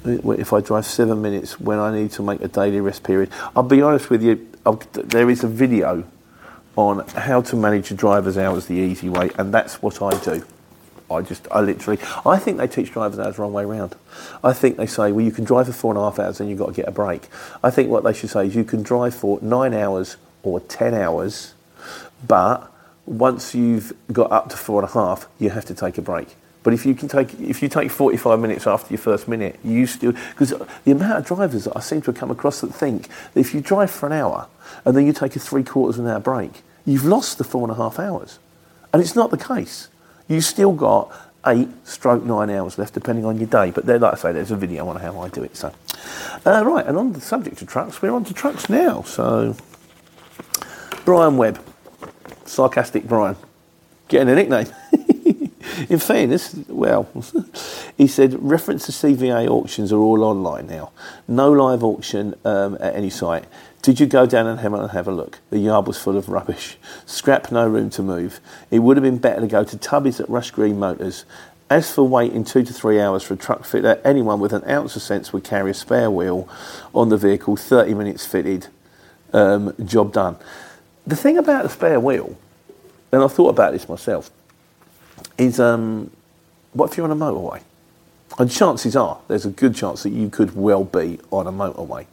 If 0.05 0.53
I 0.53 0.62
drive 0.62 0.86
seven 0.86 1.19
minutes 1.19 1.60
when 1.60 1.79
I 1.79 1.91
need 1.91 2.12
to 2.12 2.21
make 2.21 2.41
a 2.41 2.47
daily 2.47 2.79
rest 2.79 3.01
period, 3.01 3.31
I'll 3.55 3.63
be 3.63 3.81
honest 3.81 4.12
with 4.12 4.21
you. 4.21 4.47
I'll, 4.63 4.79
there 4.93 5.31
is 5.31 5.43
a 5.43 5.47
video 5.47 6.05
on 6.75 7.07
how 7.09 7.41
to 7.41 7.55
manage 7.55 7.89
your 7.89 7.97
driver's 7.97 8.38
hours 8.38 8.67
the 8.67 8.75
easy 8.75 9.09
way, 9.09 9.31
and 9.38 9.53
that's 9.53 9.81
what 9.81 10.01
I 10.01 10.17
do. 10.19 10.45
I 11.09 11.21
just, 11.21 11.47
I 11.51 11.61
literally, 11.61 11.99
I 12.25 12.38
think 12.38 12.57
they 12.57 12.67
teach 12.67 12.91
drivers 12.91 13.19
hours 13.19 13.35
the 13.35 13.43
wrong 13.43 13.53
way 13.53 13.63
around. 13.63 13.95
I 14.43 14.53
think 14.53 14.77
they 14.77 14.88
say, 14.88 15.11
well, 15.11 15.23
you 15.23 15.31
can 15.31 15.43
drive 15.43 15.67
for 15.67 15.73
four 15.73 15.91
and 15.91 15.99
a 15.99 16.03
half 16.03 16.17
hours 16.17 16.39
and 16.39 16.49
you've 16.49 16.57
got 16.57 16.67
to 16.67 16.73
get 16.73 16.88
a 16.88 16.91
break. 16.91 17.27
I 17.63 17.69
think 17.69 17.89
what 17.89 18.03
they 18.03 18.13
should 18.13 18.31
say 18.31 18.47
is 18.47 18.55
you 18.55 18.63
can 18.63 18.81
drive 18.81 19.13
for 19.13 19.39
nine 19.41 19.73
hours 19.73 20.17
or 20.41 20.59
10 20.59 20.95
hours, 20.95 21.53
but 22.27 22.71
once 23.05 23.53
you've 23.53 23.93
got 24.11 24.31
up 24.31 24.49
to 24.49 24.57
four 24.57 24.81
and 24.81 24.89
a 24.89 24.93
half, 24.93 25.27
you 25.38 25.51
have 25.51 25.65
to 25.65 25.75
take 25.75 25.99
a 25.99 26.01
break. 26.01 26.35
But 26.65 26.73
if 26.73 26.84
you 26.84 26.95
can 26.95 27.08
take 27.08 27.39
if 27.39 27.62
you 27.62 27.69
take 27.69 27.91
45 27.91 28.39
minutes 28.39 28.65
after 28.65 28.91
your 28.91 28.97
first 28.97 29.28
minute, 29.28 29.60
you 29.63 29.86
still 29.86 30.13
because 30.13 30.51
the 30.84 30.91
amount 30.91 31.19
of 31.19 31.25
drivers 31.25 31.65
that 31.65 31.78
I 31.78 31.80
seem 31.80 32.01
to 32.01 32.08
have 32.08 32.15
come 32.15 32.32
across 32.32 32.62
that 32.62 32.73
think 32.73 33.08
that 33.08 33.39
if 33.39 33.54
you 33.54 33.62
drive 33.62 33.91
for 33.91 34.08
an 34.08 34.13
hour 34.13 34.47
and 34.84 34.97
then 34.97 35.06
you 35.06 35.13
take 35.13 35.36
a 35.36 35.39
three 35.39 35.63
quarters 35.63 35.99
of 35.99 36.06
an 36.06 36.12
hour 36.12 36.19
break, 36.19 36.63
you've 36.84 37.06
lost 37.06 37.38
the 37.38 37.43
four 37.43 37.62
and 37.62 37.71
a 37.71 37.75
half 37.75 37.99
hours, 37.99 38.39
and 38.91 38.99
it's 38.99 39.15
not 39.15 39.30
the 39.30 39.38
case. 39.38 39.89
You 40.28 40.41
still 40.41 40.73
got 40.73 41.12
eight 41.45 41.69
stroke 41.84 42.23
nine 42.23 42.49
hours 42.49 42.80
left, 42.80 42.95
depending 42.95 43.25
on 43.25 43.38
your 43.38 43.47
day. 43.47 43.69
But 43.69 43.86
like 43.86 44.13
I 44.13 44.15
say, 44.15 44.32
there's 44.32 44.49
a 44.49 44.56
video 44.56 44.88
on 44.88 44.95
how 44.95 45.19
I 45.19 45.30
do 45.30 45.43
it. 45.43 45.56
So, 45.56 45.71
uh, 46.47 46.65
right, 46.65 46.88
and 46.88 46.97
on 46.97 47.13
the 47.13 47.21
subject 47.21 47.62
of 47.62 47.67
trucks, 47.67 48.01
we're 48.01 48.10
on 48.10 48.23
to 48.23 48.34
trucks 48.34 48.71
now. 48.71 49.04
So, 49.04 49.56
Brian 51.06 51.38
Webb, 51.38 51.63
sarcastic 52.45 53.08
Brian, 53.08 53.36
getting 54.08 54.30
a 54.30 54.36
nickname. 54.36 54.65
In 55.89 55.99
fairness, 55.99 56.55
well, 56.67 57.09
he 57.97 58.07
said 58.07 58.41
reference 58.41 58.85
to 58.85 58.91
CVA 58.91 59.47
auctions 59.47 59.91
are 59.91 59.99
all 59.99 60.23
online 60.23 60.67
now. 60.67 60.91
No 61.27 61.51
live 61.51 61.83
auction 61.83 62.35
um, 62.45 62.75
at 62.79 62.95
any 62.95 63.09
site. 63.09 63.45
Did 63.81 63.99
you 63.99 64.07
go 64.07 64.25
down 64.25 64.47
and 64.47 64.59
have, 64.59 65.07
a 65.07 65.11
look? 65.11 65.39
The 65.51 65.59
yard 65.59 65.85
was 65.85 65.97
full 65.97 66.17
of 66.17 66.27
rubbish. 66.27 66.77
Scrap, 67.05 67.51
no 67.51 67.67
room 67.67 67.89
to 67.91 68.01
move. 68.01 68.39
It 68.71 68.79
would 68.79 68.97
have 68.97 69.03
been 69.03 69.19
better 69.19 69.41
to 69.41 69.47
go 69.47 69.63
to 69.63 69.77
Tubby's 69.77 70.19
at 70.19 70.27
Rush 70.27 70.49
Green 70.51 70.79
Motors. 70.79 71.25
As 71.69 71.91
for 71.91 72.03
waiting 72.03 72.43
two 72.43 72.63
to 72.63 72.73
three 72.73 72.99
hours 72.99 73.23
for 73.23 73.35
a 73.35 73.38
truck 73.38 73.63
fitter, 73.65 74.01
anyone 74.03 74.39
with 74.39 74.53
an 74.53 74.67
ounce 74.67 74.95
of 74.95 75.01
sense 75.01 75.33
would 75.33 75.43
carry 75.43 75.71
a 75.71 75.73
spare 75.73 76.09
wheel 76.09 76.47
on 76.93 77.09
the 77.09 77.17
vehicle, 77.17 77.55
30 77.57 77.93
minutes 77.93 78.25
fitted, 78.25 78.67
um, 79.33 79.73
job 79.85 80.13
done. 80.13 80.38
The 81.05 81.15
thing 81.15 81.38
about 81.38 81.63
the 81.63 81.69
spare 81.69 81.99
wheel, 81.99 82.38
and 83.11 83.23
I 83.23 83.27
thought 83.27 83.49
about 83.49 83.73
this 83.73 83.88
myself, 83.88 84.31
is 85.38 85.60
um, 85.60 86.12
what 86.74 86.91
if 86.91 86.98
you're 86.98 87.10
on 87.10 87.12
a 87.12 87.15
motorway? 87.15 87.62
And 88.38 88.52
chances 88.52 88.95
are, 88.95 89.19
there's 89.28 89.45
a 89.45 89.50
good 89.50 89.76
chance 89.76 90.04
that 90.04 90.10
you 90.10 90.30
could 90.30 90.56
well 90.56 90.84
be 90.84 91.19
on 91.32 91.48
a 91.48 91.52
motorway. 91.52 92.06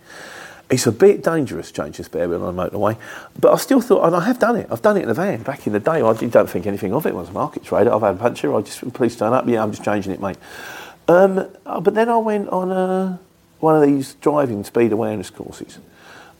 It's 0.70 0.86
a 0.86 0.92
bit 0.92 1.22
dangerous 1.22 1.70
changing 1.70 2.04
spare 2.04 2.28
wheel 2.28 2.44
on 2.44 2.58
a 2.58 2.70
motorway, 2.70 2.96
but 3.38 3.52
I 3.52 3.56
still 3.56 3.80
thought, 3.80 4.06
and 4.06 4.16
I 4.16 4.24
have 4.24 4.38
done 4.38 4.56
it. 4.56 4.68
I've 4.70 4.80
done 4.80 4.96
it 4.96 5.02
in 5.02 5.10
a 5.10 5.14
van 5.14 5.42
back 5.42 5.66
in 5.66 5.72
the 5.72 5.80
day. 5.80 6.00
I 6.00 6.12
don't 6.14 6.48
think 6.48 6.66
anything 6.66 6.94
of 6.94 7.04
it. 7.04 7.10
It 7.10 7.14
was 7.14 7.28
a 7.28 7.32
market 7.32 7.64
trader. 7.64 7.92
I've 7.92 8.00
had 8.00 8.14
a 8.14 8.18
puncture. 8.18 8.54
I 8.54 8.62
just 8.62 8.92
please 8.94 9.16
turn 9.16 9.32
up. 9.32 9.46
Yeah, 9.46 9.62
I'm 9.62 9.70
just 9.70 9.84
changing 9.84 10.12
it, 10.12 10.20
mate. 10.20 10.38
Um, 11.08 11.46
uh, 11.66 11.80
but 11.80 11.94
then 11.94 12.08
I 12.08 12.16
went 12.16 12.48
on 12.48 12.70
a, 12.70 13.20
one 13.58 13.76
of 13.76 13.82
these 13.82 14.14
driving 14.14 14.64
speed 14.64 14.92
awareness 14.92 15.28
courses, 15.28 15.78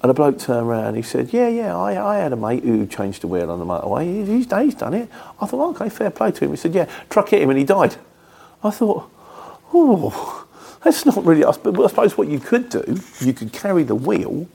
and 0.03 0.11
a 0.11 0.15
bloke 0.15 0.39
turned 0.39 0.67
around 0.67 0.87
and 0.87 0.97
he 0.97 1.03
said, 1.03 1.33
"Yeah, 1.33 1.49
yeah, 1.49 1.77
I, 1.77 2.15
I 2.15 2.17
had 2.19 2.33
a 2.33 2.37
mate 2.37 2.65
who 2.65 2.87
changed 2.87 3.23
the 3.23 3.29
wheel 3.29 3.51
on 3.51 3.59
the 3.59 3.65
motorway. 3.65 4.27
He's, 4.27 4.51
he's 4.51 4.75
done 4.75 4.95
it." 4.95 5.09
I 5.41 5.47
thought, 5.47 5.77
"Okay, 5.77 5.89
fair 5.89 6.11
play 6.11 6.33
to 6.33 6.45
him." 6.45 6.51
He 6.51 6.57
said, 6.57 6.75
"Yeah, 6.75 6.89
truck 7.09 7.29
hit 7.29 7.43
him 7.43 7.51
and 7.51 7.59
he 7.59 7.65
died." 7.65 7.97
I 8.63 8.71
thought, 8.71 9.11
"Oh." 9.73 10.47
That's 10.83 11.07
not 11.07 11.25
really 11.25 11.45
us. 11.45 11.59
But 11.59 11.81
I 11.81 11.87
suppose 11.87 12.19
what 12.19 12.29
you 12.29 12.41
could 12.41 12.69
do, 12.69 12.99
you 13.21 13.33
could 13.33 13.53
carry 13.53 13.85
the 13.85 13.95
wheel, 13.95 14.49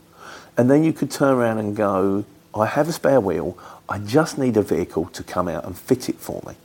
and 0.57 0.69
then 0.69 0.83
you 0.83 0.91
could 0.91 1.09
turn 1.09 1.33
around 1.33 1.59
and 1.59 1.75
go, 1.75 2.25
I 2.53 2.65
have 2.65 2.89
a 2.89 2.91
spare 2.91 3.21
wheel. 3.21 3.57
I 3.87 3.99
just 3.99 4.37
need 4.37 4.57
a 4.57 4.61
vehicle 4.61 5.05
to 5.05 5.23
come 5.23 5.47
out 5.47 5.63
and 5.63 5.77
fit 5.77 6.09
it 6.09 6.15
for 6.15 6.41
me. 6.45 6.55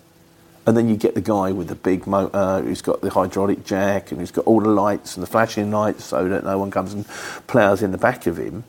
And 0.66 0.76
then 0.76 0.88
you 0.88 0.96
get 0.96 1.14
the 1.14 1.20
guy 1.20 1.52
with 1.52 1.68
the 1.68 1.74
big 1.74 2.06
motor 2.06 2.36
uh, 2.36 2.60
who's 2.62 2.82
got 2.82 3.00
the 3.00 3.10
hydraulic 3.10 3.64
jack 3.64 4.10
and 4.10 4.20
who's 4.20 4.30
got 4.30 4.46
all 4.46 4.60
the 4.60 4.68
lights 4.68 5.16
and 5.16 5.22
the 5.22 5.26
flashing 5.26 5.70
lights 5.70 6.04
so 6.04 6.28
that 6.28 6.44
no 6.44 6.58
one 6.58 6.70
comes 6.70 6.92
and 6.92 7.06
ploughs 7.46 7.82
in 7.82 7.92
the 7.92 7.98
back 7.98 8.26
of 8.26 8.38
him. 8.38 8.64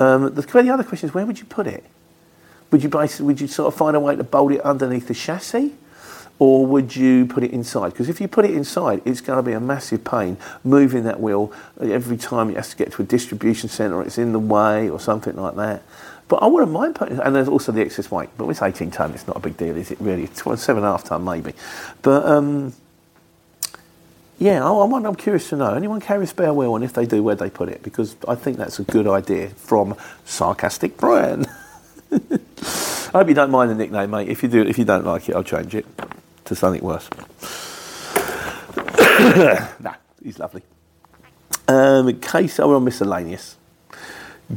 Um, 0.00 0.34
the, 0.34 0.42
the 0.42 0.70
other 0.70 0.82
question 0.82 1.08
is, 1.08 1.14
where 1.14 1.24
would 1.24 1.38
you 1.38 1.44
put 1.44 1.66
it? 1.66 1.84
Would 2.72 2.82
you 2.82 2.88
basically, 2.88 3.26
would 3.26 3.40
you 3.40 3.46
sort 3.46 3.72
of 3.72 3.78
find 3.78 3.96
a 3.96 4.00
way 4.00 4.16
to 4.16 4.24
bolt 4.24 4.52
it 4.52 4.60
underneath 4.62 5.06
the 5.06 5.14
chassis? 5.14 5.74
or 6.40 6.64
would 6.64 6.96
you 6.96 7.26
put 7.26 7.44
it 7.44 7.52
inside? 7.52 7.90
Because 7.90 8.08
if 8.08 8.20
you 8.20 8.26
put 8.26 8.46
it 8.46 8.52
inside, 8.52 9.02
it's 9.04 9.20
going 9.20 9.36
to 9.36 9.42
be 9.42 9.52
a 9.52 9.60
massive 9.60 10.02
pain 10.02 10.38
moving 10.64 11.04
that 11.04 11.20
wheel 11.20 11.52
every 11.80 12.16
time 12.16 12.48
it 12.48 12.56
has 12.56 12.70
to 12.70 12.76
get 12.76 12.90
to 12.92 13.02
a 13.02 13.04
distribution 13.04 13.68
centre 13.68 13.96
or 13.96 14.02
it's 14.02 14.16
in 14.16 14.32
the 14.32 14.38
way 14.38 14.88
or 14.88 14.98
something 14.98 15.36
like 15.36 15.54
that. 15.56 15.82
But 16.28 16.36
I 16.36 16.46
wouldn't 16.46 16.72
mind 16.72 16.94
putting, 16.94 17.20
and 17.20 17.36
there's 17.36 17.48
also 17.48 17.72
the 17.72 17.82
excess 17.82 18.10
weight. 18.10 18.30
But 18.38 18.48
it's 18.48 18.62
18 18.62 18.90
tonne, 18.90 19.12
it's 19.12 19.26
not 19.26 19.36
a 19.36 19.40
big 19.40 19.58
deal, 19.58 19.76
is 19.76 19.90
it 19.90 20.00
really? 20.00 20.24
It's 20.24 20.42
seven 20.42 20.78
and 20.78 20.86
a 20.86 20.92
half 20.92 21.04
tonne 21.04 21.24
maybe. 21.24 21.52
But 22.00 22.24
um, 22.24 22.72
yeah, 24.40 24.66
I, 24.66 24.82
I'm, 24.82 24.92
I'm 24.92 25.14
curious 25.14 25.50
to 25.50 25.56
know. 25.56 25.74
Anyone 25.74 26.00
carry 26.00 26.24
a 26.24 26.26
spare 26.26 26.54
wheel, 26.54 26.74
and 26.74 26.82
if 26.82 26.94
they 26.94 27.04
do, 27.04 27.22
where 27.22 27.34
they 27.34 27.50
put 27.50 27.68
it? 27.68 27.82
Because 27.82 28.16
I 28.26 28.34
think 28.34 28.56
that's 28.56 28.78
a 28.78 28.84
good 28.84 29.06
idea 29.06 29.50
from 29.50 29.94
sarcastic 30.24 30.96
Brian. 30.96 31.44
I 32.10 32.18
hope 33.12 33.28
you 33.28 33.34
don't 33.34 33.50
mind 33.50 33.70
the 33.70 33.74
nickname, 33.74 34.10
mate. 34.10 34.28
If 34.28 34.42
you 34.42 34.48
do, 34.48 34.62
if 34.62 34.78
you 34.78 34.86
don't 34.86 35.04
like 35.04 35.28
it, 35.28 35.36
I'll 35.36 35.44
change 35.44 35.74
it 35.74 35.84
to 36.46 36.54
something 36.54 36.82
worse. 36.82 37.08
nah, 39.78 39.94
he's 40.22 40.38
lovely. 40.38 40.62
Um, 41.68 42.18
case, 42.20 42.58
oh, 42.60 42.68
we're 42.68 42.76
on 42.76 42.84
miscellaneous. 42.84 43.56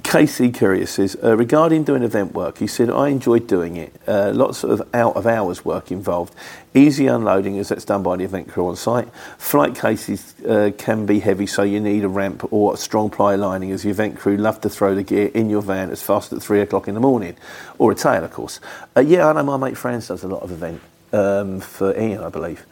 Casey 0.01 0.51
Curious 0.51 0.91
says, 0.91 1.15
uh, 1.23 1.38
regarding 1.38 1.84
doing 1.84 2.01
event 2.01 2.34
work, 2.34 2.58
he 2.58 2.65
said, 2.65 2.89
I 2.89 3.10
enjoyed 3.10 3.45
doing 3.45 3.75
it. 3.75 3.93
Uh, 4.08 4.32
lots 4.34 4.63
of 4.63 4.82
out 4.91 5.15
of 5.15 5.27
hours 5.27 5.63
work 5.63 5.91
involved. 5.91 6.34
Easy 6.73 7.06
unloading 7.06 7.60
as 7.60 7.69
that's 7.69 7.86
done 7.86 8.01
by 8.01 8.15
the 8.15 8.23
event 8.23 8.49
crew 8.49 8.67
on 8.67 8.75
site. 8.75 9.08
Flight 9.38 9.75
cases 9.75 10.34
uh, 10.45 10.71
can 10.79 11.06
be 11.06 11.19
heavy, 11.19 11.45
so 11.45 11.62
you 11.62 11.79
need 11.79 12.03
a 12.03 12.10
ramp 12.10 12.51
or 12.51 12.73
a 12.73 12.77
strong 12.77 13.12
ply 13.12 13.36
lining 13.36 13.69
as 13.69 13.84
the 13.84 13.91
event 13.91 14.17
crew 14.17 14.36
love 14.36 14.60
to 14.62 14.69
throw 14.69 14.95
the 14.95 15.03
gear 15.03 15.27
in 15.36 15.47
your 15.47 15.62
van 15.62 15.91
as 15.91 16.01
fast 16.01 16.34
at 16.34 16.41
three 16.41 16.62
o'clock 16.62 16.88
in 16.88 16.95
the 16.95 16.99
morning. 16.99 17.36
Or 17.77 17.91
a 17.91 17.95
tail, 17.95 18.23
of 18.23 18.32
course. 18.32 18.60
Uh, 18.97 19.01
yeah, 19.01 19.27
I 19.27 19.34
know 19.34 19.43
my 19.43 19.58
mate 19.58 19.77
Franz 19.77 20.08
does 20.08 20.23
a 20.23 20.27
lot 20.27 20.41
of 20.41 20.51
event 20.51 20.82
um, 21.12 21.60
for 21.60 21.95
Ian, 21.95 22.23
I 22.23 22.29
believe. 22.29 22.65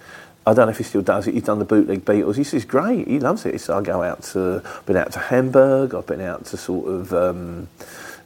I 0.46 0.54
don't 0.54 0.66
know 0.66 0.72
if 0.72 0.80
he 0.80 0.84
still 0.84 1.04
does 1.04 1.28
it. 1.28 1.36
He's 1.36 1.44
done 1.44 1.60
the 1.60 1.66
bootleg 1.66 2.04
Beatles. 2.04 2.36
He 2.36 2.44
says 2.44 2.66
great. 2.66 3.08
He 3.08 3.20
loves 3.20 3.46
it. 3.46 3.62
So 3.62 3.78
I 3.78 3.82
go 3.84 4.02
out 4.02 4.24
to, 4.24 4.64
been 4.88 4.98
out 4.98 5.12
to 5.14 5.20
Hamburg. 5.20 5.94
I've 5.94 6.08
been 6.08 6.22
out 6.22 6.46
to 6.46 6.58
sort 6.58 6.88
of 6.88 7.14
um, 7.14 7.68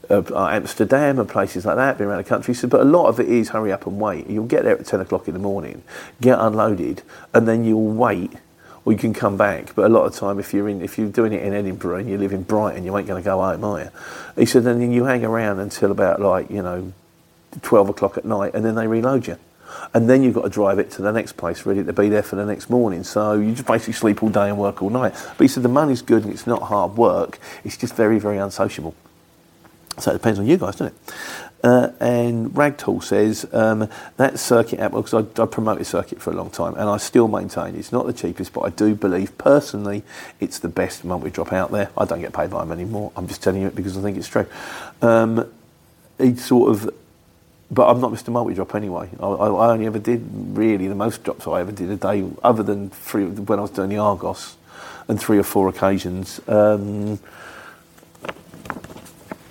uh, 0.09 0.23
Amsterdam 0.33 1.19
and 1.19 1.27
places 1.27 1.65
like 1.65 1.75
that. 1.75 1.97
Been 1.97 2.07
around 2.07 2.19
the 2.19 2.23
country. 2.29 2.53
He 2.53 2.57
So, 2.57 2.69
but 2.69 2.79
a 2.79 2.85
lot 2.85 3.07
of 3.07 3.19
it 3.19 3.27
is 3.27 3.49
hurry 3.49 3.73
up 3.73 3.85
and 3.85 3.99
wait. 3.99 4.29
You'll 4.29 4.45
get 4.45 4.63
there 4.63 4.77
at 4.77 4.85
ten 4.85 5.01
o'clock 5.01 5.27
in 5.27 5.33
the 5.33 5.41
morning, 5.41 5.83
get 6.21 6.39
unloaded, 6.39 7.03
and 7.33 7.47
then 7.47 7.65
you'll 7.65 7.91
wait. 7.91 8.31
Or 8.85 8.91
you 8.93 8.99
can 8.99 9.15
come 9.15 9.35
back, 9.35 9.73
but 9.73 9.85
a 9.85 9.89
lot 9.89 10.05
of 10.05 10.13
time 10.13 10.39
if 10.39 10.53
you're 10.53 10.69
in, 10.69 10.83
if 10.83 10.99
you're 10.99 11.09
doing 11.09 11.33
it 11.33 11.41
in 11.41 11.53
Edinburgh 11.53 11.97
and 11.97 12.07
you 12.07 12.19
live 12.19 12.31
in 12.31 12.43
Brighton, 12.43 12.83
you 12.83 12.95
ain't 12.95 13.07
going 13.07 13.19
to 13.19 13.25
go 13.25 13.41
home, 13.41 13.63
are 13.63 13.79
you? 13.79 13.89
He 14.37 14.45
said, 14.45 14.63
and 14.67 14.79
then 14.79 14.91
you 14.91 15.05
hang 15.05 15.25
around 15.25 15.59
until 15.59 15.89
about 15.89 16.21
like 16.21 16.51
you 16.51 16.61
know, 16.61 16.93
twelve 17.63 17.89
o'clock 17.89 18.15
at 18.15 18.25
night, 18.25 18.53
and 18.53 18.63
then 18.63 18.75
they 18.75 18.85
reload 18.85 19.25
you 19.25 19.39
and 19.93 20.09
then 20.09 20.23
you've 20.23 20.35
got 20.35 20.43
to 20.43 20.49
drive 20.49 20.79
it 20.79 20.91
to 20.91 21.01
the 21.01 21.11
next 21.11 21.33
place 21.33 21.65
ready 21.65 21.83
to 21.83 21.93
be 21.93 22.09
there 22.09 22.23
for 22.23 22.35
the 22.35 22.45
next 22.45 22.69
morning. 22.69 23.03
So 23.03 23.33
you 23.33 23.53
just 23.53 23.67
basically 23.67 23.93
sleep 23.93 24.23
all 24.23 24.29
day 24.29 24.49
and 24.49 24.57
work 24.57 24.81
all 24.81 24.89
night. 24.89 25.13
But 25.13 25.43
he 25.43 25.47
said 25.47 25.63
the 25.63 25.69
money's 25.69 26.01
good 26.01 26.23
and 26.23 26.33
it's 26.33 26.47
not 26.47 26.63
hard 26.63 26.97
work, 26.97 27.39
it's 27.63 27.77
just 27.77 27.95
very, 27.95 28.19
very 28.19 28.37
unsociable. 28.37 28.95
So 29.97 30.11
it 30.11 30.15
depends 30.15 30.39
on 30.39 30.45
you 30.45 30.57
guys, 30.57 30.75
doesn't 30.75 30.87
it? 30.87 31.13
Uh, 31.63 31.89
and 31.99 32.51
Ragtool 32.51 33.01
says 33.01 33.47
um, 33.51 33.89
that 34.17 34.37
circuit 34.37 34.79
app, 34.79 34.91
because 34.91 35.13
I, 35.13 35.41
I 35.41 35.45
promoted 35.47 35.87
circuit 35.87 36.21
for 36.21 36.31
a 36.31 36.35
long 36.35 36.51
time, 36.51 36.75
and 36.75 36.87
I 36.87 36.97
still 36.97 37.27
maintain 37.27 37.75
it's 37.75 37.91
not 37.91 38.05
the 38.05 38.13
cheapest, 38.13 38.53
but 38.53 38.61
I 38.61 38.69
do 38.69 38.93
believe 38.93 39.35
personally 39.39 40.03
it's 40.39 40.59
the 40.59 40.67
best 40.67 41.03
monthly 41.05 41.31
drop 41.31 41.53
out 41.53 41.71
there. 41.71 41.89
I 41.97 42.05
don't 42.05 42.21
get 42.21 42.33
paid 42.33 42.51
by 42.51 42.59
them 42.59 42.71
anymore. 42.71 43.11
I'm 43.15 43.27
just 43.27 43.41
telling 43.41 43.61
you 43.61 43.67
it 43.67 43.75
because 43.75 43.97
I 43.97 44.01
think 44.01 44.17
it's 44.17 44.27
true. 44.27 44.45
Um, 45.01 45.51
he 46.19 46.35
sort 46.35 46.71
of 46.71 46.93
but 47.71 47.89
I'm 47.89 47.99
not 47.99 48.11
Mr. 48.11 48.29
Multi 48.29 48.53
Drop 48.53 48.75
anyway. 48.75 49.09
I, 49.19 49.25
I, 49.25 49.71
only 49.71 49.87
ever 49.87 49.99
did 49.99 50.25
really 50.31 50.87
the 50.87 50.95
most 50.95 51.23
drops 51.23 51.47
I 51.47 51.61
ever 51.61 51.71
did 51.71 51.89
a 51.89 51.95
day, 51.95 52.25
other 52.43 52.63
than 52.63 52.89
three, 52.89 53.25
when 53.25 53.59
I 53.59 53.61
was 53.63 53.71
doing 53.71 53.89
the 53.89 53.97
Argos, 53.97 54.55
and 55.07 55.19
three 55.19 55.37
or 55.37 55.43
four 55.43 55.67
occasions. 55.69 56.39
Um, 56.47 57.19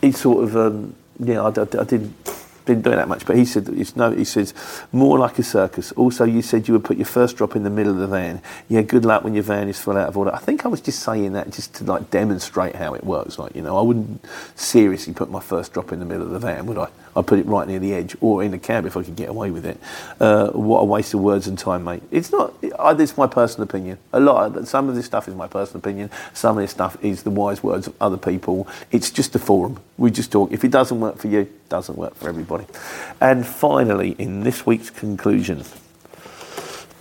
he 0.01 0.13
sort 0.13 0.45
of, 0.45 0.57
um, 0.57 0.95
yeah, 1.19 1.43
I, 1.43 1.49
I, 1.49 1.81
I 1.81 1.85
did 1.85 2.24
didn't 2.67 2.83
do 2.83 2.91
that 2.91 3.09
much, 3.09 3.27
but 3.27 3.37
he 3.37 3.45
said 3.45 3.69
it's 3.69 3.95
no. 3.97 4.11
He 4.11 4.25
says 4.25 4.55
more 4.93 5.19
like 5.19 5.39
a 5.39 5.43
circus. 5.43 5.93
Also, 5.93 6.25
you 6.25 6.43
said 6.43 6.67
you 6.67 6.75
would 6.75 6.85
put 6.85 6.97
your 6.97 7.07
first 7.07 7.37
drop 7.37 7.57
in 7.57 7.63
the 7.63 7.71
middle 7.71 7.93
of 7.93 7.99
the 7.99 8.07
van. 8.07 8.41
Yeah, 8.69 8.83
good 8.83 9.05
luck 9.05 9.25
when 9.25 9.35
your 9.35 9.43
van 9.43 9.69
is 9.69 9.79
full 9.79 9.97
out 9.97 10.09
of 10.09 10.17
order. 10.17 10.35
I 10.35 10.39
think 10.39 10.65
I 10.65 10.69
was 10.69 10.81
just 10.81 11.01
saying 11.01 11.35
that 11.35 11.51
just 11.51 11.75
to 11.75 11.85
like 11.85 12.11
demonstrate 12.11 12.75
how 12.77 12.95
it 12.95 13.05
works. 13.05 13.39
Like 13.39 13.55
you 13.55 13.63
know, 13.63 13.77
I 13.77 13.83
wouldn't 13.83 14.25
seriously 14.55 15.13
put 15.13 15.31
my 15.31 15.41
first 15.41 15.73
drop 15.73 15.93
in 15.93 15.99
the 15.99 16.07
middle 16.07 16.23
of 16.23 16.31
the 16.31 16.39
van, 16.39 16.67
would 16.67 16.79
I? 16.79 16.89
I'd 17.17 17.27
put 17.27 17.39
it 17.39 17.47
right 17.47 17.67
near 17.67 17.79
the 17.79 17.95
edge 17.95 18.17
or 18.21 18.43
in 18.43 18.51
the 18.51 18.59
cab 18.59 18.87
if 18.87 18.97
I 18.97 19.03
could 19.03 19.17
get 19.17 19.29
away 19.29 19.51
with 19.51 19.65
it. 19.65 19.79
Uh, 20.21 20.49
what 20.51 20.81
a 20.81 20.85
waste 20.85 21.15
of 21.15 21.21
words 21.21 21.47
and 21.47 21.59
time, 21.59 21.85
mate. 21.85 22.03
It's 22.11 22.33
not. 22.33 22.55
Uh, 22.63 22.97
it's 22.99 23.17
my 23.17 23.27
personal 23.27 23.65
opinion. 23.65 23.99
A 24.13 24.21
lot. 24.21 24.57
Of, 24.57 24.69
some 24.69 24.89
of 24.89 24.95
this 24.95 25.07
stuff 25.07 25.29
is 25.29 25.35
my 25.35 25.47
personal 25.47 25.79
opinion. 25.79 26.11
Some 26.33 26.57
of 26.59 26.63
this 26.63 26.71
stuff 26.71 26.97
is 27.05 27.23
the 27.23 27.31
wise 27.31 27.63
words 27.63 27.87
of 27.87 27.95
other 28.01 28.17
people. 28.17 28.67
It's 28.91 29.11
just 29.11 29.35
a 29.35 29.39
forum. 29.39 29.81
We 29.97 30.11
just 30.11 30.33
talk. 30.33 30.53
If 30.53 30.65
it 30.65 30.71
doesn't 30.71 30.99
work 30.99 31.19
for 31.19 31.29
you, 31.29 31.49
doesn't 31.69 31.97
work 31.97 32.15
for 32.15 32.29
everybody. 32.29 32.67
And 33.21 33.47
finally, 33.47 34.15
in 34.19 34.43
this 34.43 34.67
week's 34.67 34.91
conclusion, 34.91 35.65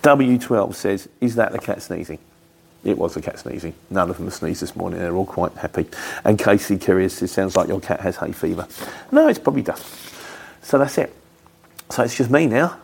W12 0.02 0.76
says, 0.76 1.10
Is 1.21 1.36
that 1.36 1.52
the 1.52 1.60
cat 1.60 1.82
sneezing? 1.82 2.19
It 2.84 2.97
was 2.97 3.13
the 3.13 3.21
cat 3.21 3.39
sneezing. 3.39 3.73
None 3.89 4.10
of 4.10 4.17
them 4.17 4.26
have 4.26 4.34
sneezed 4.34 4.62
this 4.62 4.76
morning. 4.76 4.99
They're 4.99 5.15
all 5.15 5.26
quite 5.26 5.54
happy. 5.54 5.88
And 6.26 6.38
Casey 6.38 6.78
Curious 6.78 7.15
says, 7.15 7.32
Sounds 7.32 7.56
like 7.56 7.67
your 7.67 7.80
cat 7.80 8.02
has 8.02 8.17
hay 8.17 8.32
fever. 8.32 8.67
No, 9.12 9.28
it's 9.28 9.39
probably 9.39 9.62
dust. 9.62 9.86
So 10.62 10.78
that's 10.78 10.97
it. 10.97 11.13
So 11.89 12.04
it's 12.04 12.15
just 12.15 12.30
me 12.30 12.47
now, 12.47 12.78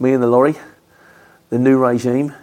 me 0.00 0.12
and 0.12 0.22
the 0.22 0.26
lorry, 0.26 0.54
the 1.50 1.58
new 1.58 1.76
regime, 1.78 2.34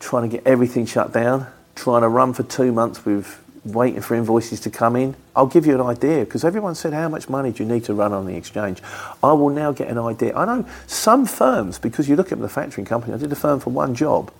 trying 0.00 0.28
to 0.28 0.36
get 0.36 0.46
everything 0.46 0.86
shut 0.86 1.12
down, 1.12 1.46
trying 1.74 2.02
to 2.02 2.08
run 2.08 2.32
for 2.32 2.42
two 2.42 2.72
months 2.72 3.04
with 3.04 3.38
waiting 3.64 4.00
for 4.00 4.14
invoices 4.14 4.60
to 4.60 4.70
come 4.70 4.96
in. 4.96 5.14
I'll 5.36 5.46
give 5.46 5.66
you 5.66 5.74
an 5.74 5.80
idea 5.80 6.24
because 6.24 6.44
everyone 6.44 6.74
said, 6.74 6.92
How 6.92 7.08
much 7.08 7.28
money 7.28 7.52
do 7.52 7.62
you 7.62 7.68
need 7.68 7.84
to 7.84 7.94
run 7.94 8.12
on 8.12 8.26
the 8.26 8.34
exchange? 8.34 8.82
I 9.22 9.32
will 9.32 9.50
now 9.50 9.72
get 9.72 9.88
an 9.88 9.98
idea. 9.98 10.34
I 10.36 10.44
know 10.44 10.66
some 10.86 11.26
firms, 11.26 11.78
because 11.78 12.08
you 12.08 12.16
look 12.16 12.32
at 12.32 12.40
the 12.40 12.48
factoring 12.48 12.86
company, 12.86 13.14
I 13.14 13.18
did 13.18 13.30
a 13.30 13.36
firm 13.36 13.60
for 13.60 13.70
one 13.70 13.94
job. 13.94 14.32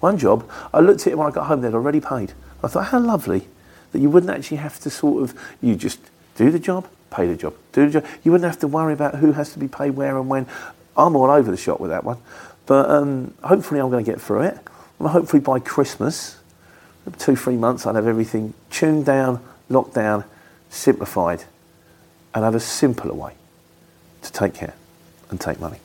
One 0.00 0.16
job, 0.16 0.48
I 0.72 0.80
looked 0.80 1.02
at 1.02 1.12
it 1.12 1.18
when 1.18 1.26
I 1.26 1.30
got 1.30 1.46
home, 1.46 1.60
they'd 1.60 1.74
already 1.74 2.00
paid. 2.00 2.32
I 2.62 2.68
thought, 2.68 2.86
How 2.86 3.00
lovely 3.00 3.48
that 3.92 3.98
you 3.98 4.08
wouldn't 4.08 4.30
actually 4.30 4.58
have 4.58 4.78
to 4.80 4.90
sort 4.90 5.22
of, 5.22 5.38
you 5.60 5.74
just 5.74 5.98
do 6.36 6.50
the 6.50 6.58
job, 6.58 6.86
pay 7.10 7.26
the 7.26 7.36
job, 7.36 7.54
do 7.72 7.86
the 7.86 8.00
job. 8.00 8.10
You 8.22 8.32
wouldn't 8.32 8.50
have 8.50 8.60
to 8.60 8.68
worry 8.68 8.92
about 8.92 9.16
who 9.16 9.32
has 9.32 9.52
to 9.52 9.58
be 9.58 9.68
paid 9.68 9.90
where 9.90 10.16
and 10.16 10.28
when. 10.28 10.46
I'm 10.96 11.16
all 11.16 11.30
over 11.30 11.50
the 11.50 11.56
shop 11.56 11.80
with 11.80 11.90
that 11.90 12.04
one. 12.04 12.18
But 12.66 12.88
um, 12.88 13.34
hopefully, 13.42 13.80
I'm 13.80 13.90
going 13.90 14.04
to 14.04 14.10
get 14.10 14.20
through 14.20 14.42
it. 14.42 14.58
And 14.98 15.08
hopefully, 15.08 15.40
by 15.40 15.58
Christmas, 15.58 16.39
two, 17.18 17.36
three 17.36 17.56
months, 17.56 17.86
I'd 17.86 17.94
have 17.94 18.06
everything 18.06 18.54
tuned 18.70 19.06
down, 19.06 19.42
locked 19.68 19.94
down, 19.94 20.24
simplified, 20.68 21.44
and 22.34 22.44
have 22.44 22.54
a 22.54 22.60
simpler 22.60 23.14
way 23.14 23.34
to 24.22 24.32
take 24.32 24.54
care 24.54 24.74
and 25.30 25.40
take 25.40 25.60
money. 25.60 25.78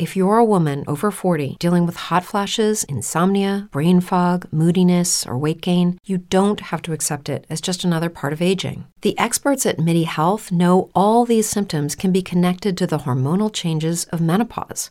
If 0.00 0.16
you're 0.16 0.38
a 0.38 0.44
woman 0.46 0.82
over 0.86 1.10
40 1.10 1.58
dealing 1.60 1.84
with 1.84 2.08
hot 2.08 2.24
flashes, 2.24 2.84
insomnia, 2.84 3.68
brain 3.70 4.00
fog, 4.00 4.46
moodiness, 4.50 5.26
or 5.26 5.36
weight 5.36 5.60
gain, 5.60 5.98
you 6.06 6.16
don't 6.16 6.60
have 6.60 6.80
to 6.82 6.94
accept 6.94 7.28
it 7.28 7.44
as 7.50 7.60
just 7.60 7.84
another 7.84 8.08
part 8.08 8.32
of 8.32 8.40
aging. 8.40 8.86
The 9.02 9.18
experts 9.18 9.66
at 9.66 9.78
MIDI 9.78 10.04
Health 10.04 10.50
know 10.50 10.90
all 10.94 11.26
these 11.26 11.50
symptoms 11.50 11.94
can 11.94 12.12
be 12.12 12.22
connected 12.22 12.78
to 12.78 12.86
the 12.86 13.00
hormonal 13.00 13.52
changes 13.52 14.06
of 14.06 14.22
menopause, 14.22 14.90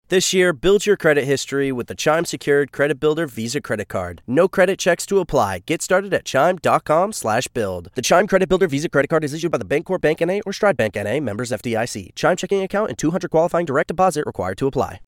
This 0.11 0.33
year, 0.33 0.51
build 0.51 0.85
your 0.85 0.97
credit 0.97 1.23
history 1.23 1.71
with 1.71 1.87
the 1.87 1.95
Chime 1.95 2.25
Secured 2.25 2.73
Credit 2.73 2.99
Builder 2.99 3.27
Visa 3.27 3.61
Credit 3.61 3.87
Card. 3.87 4.21
No 4.27 4.49
credit 4.49 4.77
checks 4.77 5.05
to 5.05 5.19
apply. 5.19 5.59
Get 5.59 5.81
started 5.81 6.13
at 6.13 6.25
chime.com 6.25 7.13
slash 7.13 7.47
build. 7.47 7.91
The 7.95 8.01
Chime 8.01 8.27
Credit 8.27 8.49
Builder 8.49 8.67
Visa 8.67 8.89
Credit 8.89 9.07
Card 9.07 9.23
is 9.23 9.33
issued 9.33 9.53
by 9.53 9.57
the 9.57 9.63
Bancorp 9.63 10.01
Bank 10.01 10.21
N.A. 10.21 10.41
or 10.41 10.51
Stride 10.51 10.75
Bank 10.75 10.97
N.A. 10.97 11.21
members 11.21 11.51
FDIC. 11.51 12.13
Chime 12.13 12.35
checking 12.35 12.61
account 12.61 12.89
and 12.89 12.97
200 12.97 13.31
qualifying 13.31 13.65
direct 13.65 13.87
deposit 13.87 14.25
required 14.25 14.57
to 14.57 14.67
apply. 14.67 14.99